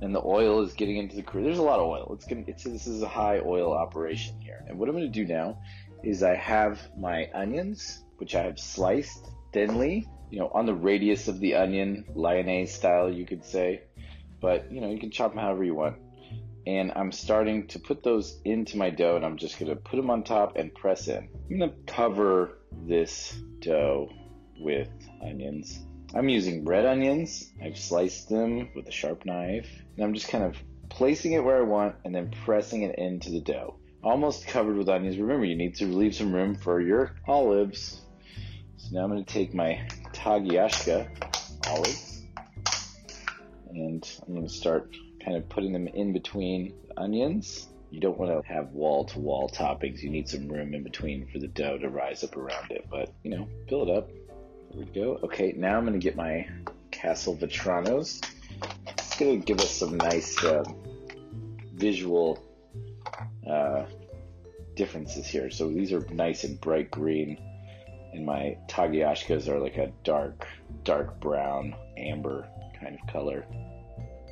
and 0.00 0.14
the 0.14 0.22
oil 0.24 0.62
is 0.62 0.72
getting 0.72 0.96
into 0.96 1.14
the 1.16 1.22
crew. 1.22 1.44
There's 1.44 1.58
a 1.58 1.62
lot 1.62 1.78
of 1.78 1.86
oil. 1.86 2.10
It's 2.14 2.26
gonna. 2.26 2.42
It's 2.46 2.64
this 2.64 2.86
is 2.86 3.02
a 3.02 3.08
high 3.08 3.40
oil 3.40 3.72
operation 3.72 4.40
here. 4.40 4.64
And 4.68 4.78
what 4.78 4.88
I'm 4.88 4.94
going 4.96 5.10
to 5.10 5.24
do 5.24 5.26
now 5.26 5.58
is 6.02 6.22
I 6.22 6.34
have 6.34 6.80
my 6.98 7.30
onions, 7.32 8.02
which 8.16 8.34
I 8.34 8.42
have 8.42 8.58
sliced 8.58 9.30
thinly, 9.52 10.08
you 10.32 10.40
know, 10.40 10.50
on 10.52 10.66
the 10.66 10.74
radius 10.74 11.28
of 11.28 11.38
the 11.38 11.54
onion, 11.54 12.04
lyonnaise 12.14 12.74
style, 12.74 13.08
you 13.12 13.24
could 13.24 13.44
say. 13.44 13.82
But 14.40 14.72
you 14.72 14.80
know, 14.80 14.90
you 14.90 14.98
can 14.98 15.12
chop 15.12 15.32
them 15.32 15.42
however 15.42 15.62
you 15.62 15.76
want. 15.76 15.98
And 16.66 16.92
I'm 16.96 17.12
starting 17.12 17.68
to 17.68 17.78
put 17.78 18.02
those 18.02 18.40
into 18.44 18.76
my 18.76 18.90
dough, 18.90 19.16
and 19.16 19.24
I'm 19.24 19.36
just 19.36 19.58
going 19.58 19.70
to 19.70 19.76
put 19.76 19.96
them 19.96 20.10
on 20.10 20.24
top 20.24 20.56
and 20.56 20.74
press 20.74 21.06
in. 21.06 21.28
I'm 21.50 21.58
going 21.58 21.70
to 21.70 21.76
cover 21.92 22.58
this 22.86 23.36
dough 23.60 24.10
with 24.58 24.88
onions 25.22 25.80
I'm 26.14 26.28
using 26.28 26.64
red 26.64 26.84
onions. 26.84 27.50
I've 27.62 27.78
sliced 27.78 28.28
them 28.28 28.68
with 28.74 28.86
a 28.86 28.90
sharp 28.90 29.24
knife. 29.24 29.68
And 29.96 30.04
I'm 30.04 30.12
just 30.12 30.28
kind 30.28 30.44
of 30.44 30.56
placing 30.90 31.32
it 31.32 31.42
where 31.42 31.56
I 31.56 31.62
want 31.62 31.96
and 32.04 32.14
then 32.14 32.30
pressing 32.44 32.82
it 32.82 32.98
into 32.98 33.30
the 33.30 33.40
dough. 33.40 33.76
Almost 34.04 34.46
covered 34.46 34.76
with 34.76 34.90
onions. 34.90 35.16
Remember, 35.16 35.46
you 35.46 35.56
need 35.56 35.76
to 35.76 35.86
leave 35.86 36.14
some 36.14 36.34
room 36.34 36.54
for 36.54 36.80
your 36.80 37.14
olives. 37.26 38.02
So 38.76 38.88
now 38.92 39.04
I'm 39.04 39.10
going 39.10 39.24
to 39.24 39.32
take 39.32 39.54
my 39.54 39.88
Taggiasca 40.22 41.08
olives 41.68 42.12
and 43.74 44.08
I'm 44.26 44.34
going 44.34 44.46
to 44.46 44.52
start 44.52 44.94
kind 45.24 45.36
of 45.36 45.48
putting 45.48 45.72
them 45.72 45.88
in 45.88 46.12
between 46.12 46.74
onions. 46.96 47.68
You 47.90 48.00
don't 48.00 48.18
want 48.18 48.30
to 48.30 48.52
have 48.52 48.70
wall 48.70 49.04
to 49.06 49.18
wall 49.18 49.50
toppings. 49.50 50.00
You 50.00 50.10
need 50.10 50.28
some 50.28 50.48
room 50.48 50.74
in 50.74 50.82
between 50.82 51.26
for 51.26 51.38
the 51.38 51.48
dough 51.48 51.78
to 51.78 51.88
rise 51.88 52.24
up 52.24 52.36
around 52.36 52.70
it. 52.70 52.86
But, 52.90 53.12
you 53.22 53.30
know, 53.30 53.48
fill 53.68 53.88
it 53.88 53.96
up. 53.96 54.08
There 54.70 54.80
we 54.80 54.84
go. 54.86 55.18
Okay, 55.24 55.54
now 55.56 55.76
I'm 55.76 55.84
going 55.84 55.98
to 55.98 56.04
get 56.04 56.16
my 56.16 56.48
Castelvetranos. 56.90 58.24
It's 58.86 59.16
going 59.16 59.40
to 59.40 59.44
give 59.44 59.60
us 59.60 59.70
some 59.70 59.96
nice 59.96 60.42
uh, 60.42 60.64
visual 61.74 62.42
uh, 63.48 63.84
differences 64.76 65.26
here. 65.26 65.50
So 65.50 65.68
these 65.68 65.92
are 65.92 66.00
nice 66.10 66.44
and 66.44 66.60
bright 66.60 66.90
green, 66.90 67.38
and 68.12 68.26
my 68.26 68.58
Taggiascas 68.68 69.48
are 69.48 69.58
like 69.58 69.76
a 69.76 69.92
dark, 70.04 70.46
dark 70.84 71.20
brown, 71.20 71.74
amber 71.96 72.46
kind 72.80 72.98
of 73.00 73.12
color. 73.12 73.46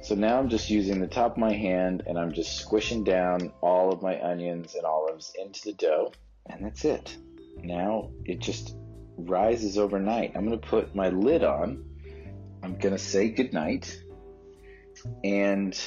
So 0.03 0.15
now 0.15 0.39
I'm 0.39 0.49
just 0.49 0.71
using 0.71 1.01
the 1.01 1.07
top 1.07 1.33
of 1.33 1.39
my 1.39 1.53
hand 1.53 2.05
and 2.07 2.19
I'm 2.19 2.33
just 2.33 2.57
squishing 2.57 3.05
down 3.05 3.53
all 3.61 3.93
of 3.93 4.03
my 4.03 4.21
onions 4.21 4.75
and 4.75 4.85
olives 4.85 5.33
into 5.39 5.65
the 5.65 5.73
dough. 5.73 6.13
And 6.47 6.65
that's 6.65 6.85
it. 6.85 7.17
Now 7.63 8.11
it 8.25 8.41
just 8.41 8.75
rises 9.17 9.77
overnight. 9.77 10.33
I'm 10.35 10.47
to 10.59 10.67
put 10.67 10.95
my 10.95 11.11
lid 11.11 11.45
on. 11.45 11.85
I'm 12.63 12.77
to 12.95 12.99
say 12.99 13.29
goodnight. 13.29 13.99
And 15.23 15.79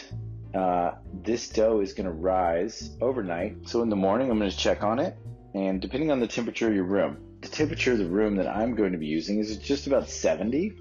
uh, 0.54 0.92
this 1.24 1.50
dough 1.50 1.80
is 1.80 1.94
to 2.06 2.12
rise 2.12 2.92
overnight. 3.02 3.68
So 3.68 3.82
in 3.82 3.90
the 3.90 3.96
morning, 3.96 4.30
I'm 4.30 4.40
to 4.52 4.58
check 4.58 4.84
on 4.84 5.00
it. 5.00 5.18
And 5.56 5.82
depending 5.82 6.12
on 6.12 6.20
the 6.20 6.28
temperature 6.28 6.68
of 6.68 6.76
your 6.76 6.84
room, 6.84 7.18
temperature 7.54 7.94
of 7.94 8.00
the 8.00 8.06
room 8.06 8.36
that 8.38 8.48
I'm 8.48 8.76
going 8.76 8.92
to 8.92 8.98
be 8.98 9.06
using 9.06 9.40
is 9.40 9.56
just 9.58 9.88
about 9.88 10.10
70. 10.10 10.74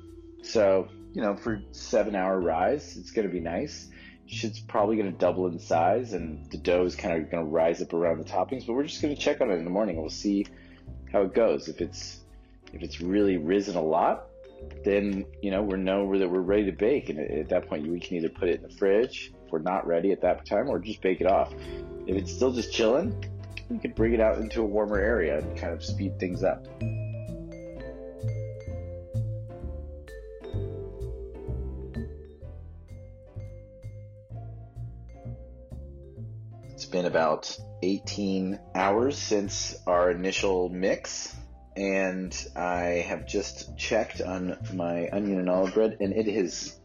So, 0.43 0.89
you 1.13 1.23
know, 1.23 1.37
for 1.37 1.63
seven 1.71 2.17
hour 2.17 2.41
rise, 2.41 2.97
it's 2.97 3.13
going 3.13 3.29
to 3.29 3.33
be 3.33 3.41
nice. 3.41 3.89
It's 4.27 4.61
probably 4.61 4.97
going 4.97 5.13
to 5.13 5.19
double 5.19 5.47
in 5.47 5.59
size, 5.59 6.15
and 6.15 6.51
the 6.51 6.57
dough 6.57 6.85
is 6.85 6.97
kind 6.97 7.23
of 7.23 7.31
going 7.31 7.45
to 7.45 7.51
rise 7.51 7.83
up 7.83 7.93
around 7.93 8.19
the 8.19 8.25
toppings. 8.25 8.67
But 8.67 8.75
we're 8.75 8.85
just 8.85 9.03
going 9.03 9.15
to 9.15 9.21
check 9.21 9.41
on 9.41 9.51
it 9.51 9.57
in 9.57 9.65
the 9.65 9.71
morning, 9.71 10.01
we'll 10.01 10.11
see 10.11 10.47
how 11.13 11.23
it 11.23 11.35
goes. 11.35 11.69
If 11.69 11.81
it's 11.81 12.21
if 12.73 12.83
it's 12.83 13.01
really 13.01 13.37
risen 13.37 13.77
a 13.77 13.83
lot, 13.83 14.29
then 14.85 15.27
you 15.43 15.51
know 15.51 15.63
we 15.63 15.77
know 15.77 16.19
that 16.19 16.31
we're 16.31 16.41
ready 16.41 16.65
to 16.65 16.73
bake, 16.73 17.11
and 17.11 17.19
at 17.19 17.51
that 17.51 17.69
point 17.69 17.87
we 17.87 18.01
can 18.01 18.17
either 18.17 18.31
put 18.31 18.49
it 18.49 18.57
in 18.57 18.63
the 18.63 18.75
fridge 18.75 19.33
if 19.45 19.53
we're 19.53 19.59
not 19.59 19.87
ready 19.87 20.13
at 20.13 20.23
that 20.23 20.47
time, 20.47 20.69
or 20.69 20.79
just 20.79 21.03
bake 21.03 21.21
it 21.21 21.27
off. 21.27 21.53
If 22.07 22.17
it's 22.17 22.33
still 22.33 22.53
just 22.53 22.73
chilling, 22.73 23.23
you 23.73 23.81
could 23.81 23.95
bring 23.95 24.13
it 24.13 24.21
out 24.21 24.39
into 24.39 24.61
a 24.61 24.65
warmer 24.65 24.99
area 24.99 25.39
and 25.39 25.57
kind 25.57 25.73
of 25.73 25.85
speed 25.85 26.19
things 26.19 26.45
up. 26.45 26.67
It's 36.73 36.87
been 36.87 37.07
about 37.07 37.57
18 37.83 38.59
hours 38.75 39.17
since 39.17 39.75
our 39.87 40.11
initial 40.11 40.69
mix, 40.69 41.35
and 41.77 42.37
I 42.55 43.05
have 43.09 43.27
just 43.27 43.77
checked 43.79 44.21
on 44.21 44.59
my 44.75 45.09
onion 45.11 45.39
and 45.39 45.49
olive 45.49 45.75
bread, 45.75 45.97
and 46.01 46.13
it 46.13 46.27
has 46.27 46.79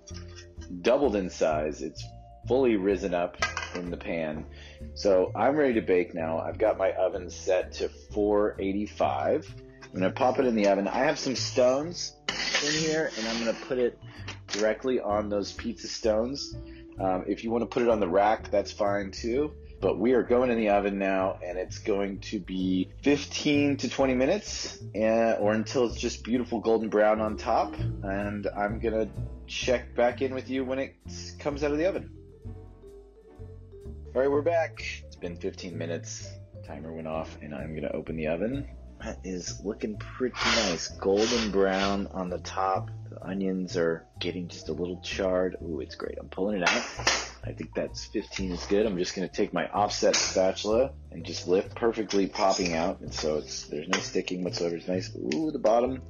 doubled 0.82 1.16
in 1.16 1.30
size. 1.30 1.82
It's 1.82 2.04
fully 2.48 2.78
risen 2.78 3.14
up 3.14 3.38
in 3.78 3.92
the 3.92 3.98
pan. 3.98 4.46
So 4.94 5.32
I'm 5.36 5.56
ready 5.56 5.74
to 5.76 5.82
bake 5.82 6.14
now. 6.14 6.40
I've 6.40 6.58
got 6.58 6.78
my 6.78 6.92
oven 6.94 7.30
set 7.30 7.72
to 7.74 7.90
485. 7.90 9.56
I'm 9.84 10.00
gonna 10.00 10.12
pop 10.12 10.40
it 10.40 10.46
in 10.46 10.56
the 10.56 10.68
oven. 10.68 10.88
I 10.88 11.00
have 11.00 11.18
some 11.18 11.36
stones 11.36 12.16
in 12.66 12.74
here, 12.74 13.12
and 13.18 13.28
I'm 13.28 13.40
gonna 13.40 13.58
put 13.68 13.78
it 13.78 13.98
directly 14.48 15.00
on 15.00 15.30
those 15.30 15.54
pizza 15.54 15.88
stones. 15.88 16.56
Um, 17.00 17.26
if 17.28 17.44
you 17.44 17.52
want 17.52 17.62
to 17.62 17.68
put 17.68 17.84
it 17.84 17.90
on 17.90 18.00
the 18.00 18.08
rack, 18.08 18.50
that's 18.50 18.72
fine 18.72 19.12
too. 19.12 19.54
But 19.80 20.00
we 20.00 20.14
are 20.14 20.24
going 20.24 20.50
in 20.50 20.58
the 20.58 20.70
oven 20.70 20.98
now, 20.98 21.40
and 21.46 21.60
it's 21.60 21.78
going 21.78 22.20
to 22.22 22.40
be 22.40 22.90
15 23.04 23.78
to 23.78 23.90
20 23.90 24.16
minutes, 24.16 24.80
uh, 24.96 25.38
or 25.40 25.54
until 25.54 25.86
it's 25.86 26.00
just 26.00 26.24
beautiful 26.24 26.60
golden 26.60 26.90
brown 26.90 27.22
on 27.22 27.38
top. 27.38 27.76
And 27.76 28.48
I'm 28.48 28.80
gonna 28.80 29.08
check 29.46 29.94
back 29.96 30.22
in 30.24 30.34
with 30.34 30.50
you 30.50 30.66
when 30.66 30.80
it 30.80 30.96
comes 31.38 31.64
out 31.64 31.72
of 31.72 31.78
the 31.78 31.86
oven. 31.86 32.17
All 34.16 34.22
right, 34.22 34.32
we're 34.32 34.42
back. 34.42 35.04
It's 35.06 35.18
been 35.18 35.36
15 35.36 35.78
minutes. 35.78 36.28
Timer 36.66 36.92
went 36.92 37.08
off, 37.08 37.38
and 37.42 37.54
I'm 37.54 37.76
gonna 37.76 37.92
open 37.94 38.16
the 38.16 38.28
oven. 38.28 38.68
That 39.04 39.20
is 39.24 39.62
looking 39.64 39.98
pretty 39.98 40.36
nice. 40.56 40.88
Golden 40.88 41.52
brown 41.52 42.08
on 42.08 42.30
the 42.30 42.40
top. 42.40 42.90
The 43.12 43.24
onions 43.24 43.78
are 43.78 44.08
getting 44.20 44.48
just 44.48 44.70
a 44.70 44.74
little 44.74 45.02
charred. 45.02 45.58
Ooh, 45.62 45.82
it's 45.82 45.96
great. 45.96 46.18
I'm 46.20 46.30
pulling 46.30 46.62
it 46.62 46.68
out. 46.68 46.84
I 47.44 47.52
think 47.52 47.76
that's 47.76 48.06
15 48.06 48.54
is 48.54 48.66
good. 48.66 48.88
I'm 48.88 48.98
just 48.98 49.14
gonna 49.14 49.28
take 49.28 49.54
my 49.54 49.68
offset 49.68 50.16
spatula 50.16 50.94
and 51.12 51.24
just 51.24 51.48
lift 51.48 51.76
perfectly 51.76 52.28
popping 52.28 52.74
out. 52.74 53.02
And 53.02 53.14
so 53.14 53.36
it's 53.38 53.68
there's 53.68 53.90
no 53.90 54.00
sticking 54.00 54.44
whatsoever. 54.44 54.78
It's 54.78 54.88
nice. 54.88 55.16
Ooh, 55.16 55.52
the 55.52 55.60
bottom. 55.60 56.02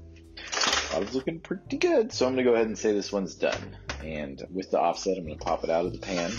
Bottom's 0.93 1.15
looking 1.15 1.41
pretty 1.41 1.77
good. 1.77 2.13
So 2.13 2.25
I'm 2.25 2.33
gonna 2.33 2.43
go 2.43 2.53
ahead 2.53 2.67
and 2.67 2.77
say 2.77 2.93
this 2.93 3.12
one's 3.12 3.36
done. 3.36 3.75
And 4.01 4.41
with 4.49 4.71
the 4.71 4.79
offset, 4.79 5.17
I'm 5.17 5.23
gonna 5.23 5.38
pop 5.38 5.65
it 5.65 5.69
out 5.69 5.86
of 5.86 5.91
the 5.91 5.99
pan 5.99 6.31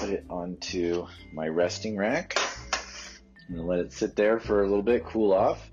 put 0.00 0.08
it 0.08 0.24
onto 0.30 1.06
my 1.30 1.46
resting 1.46 1.94
rack. 1.94 2.38
I'm 3.48 3.56
gonna 3.56 3.68
let 3.68 3.80
it 3.80 3.92
sit 3.92 4.16
there 4.16 4.40
for 4.40 4.62
a 4.62 4.66
little 4.66 4.82
bit, 4.82 5.04
cool 5.04 5.32
off, 5.32 5.70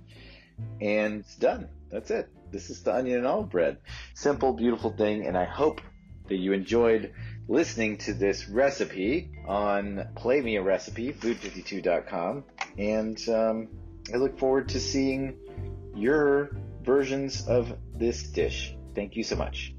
and 0.82 1.22
it's 1.22 1.36
done. 1.38 1.70
That's 1.90 2.12
it. 2.12 2.30
This 2.52 2.70
is 2.70 2.84
the 2.84 2.94
onion 2.94 3.20
and 3.20 3.28
olive 3.28 3.50
bread. 3.50 3.78
Simple, 4.16 4.52
beautiful 4.52 4.92
thing, 4.92 5.26
and 5.26 5.38
I 5.38 5.46
hope 5.46 5.80
that 6.28 6.36
you 6.36 6.52
enjoyed 6.52 7.14
listening 7.48 8.00
to 8.00 8.14
this 8.14 8.50
recipe 8.50 9.32
on 9.48 10.10
Play 10.16 10.42
Me 10.42 10.58
a 10.58 10.62
Recipe, 10.62 11.14
food52.com, 11.14 12.44
and 12.78 13.30
um, 13.30 13.70
I 14.14 14.18
look 14.18 14.38
forward 14.38 14.68
to 14.70 14.82
seeing 14.82 15.38
your 15.96 16.52
versions 16.84 17.48
of 17.48 17.78
this 17.96 18.24
dish. 18.24 18.76
Thank 18.94 19.16
you 19.16 19.24
so 19.24 19.38
much. 19.38 19.77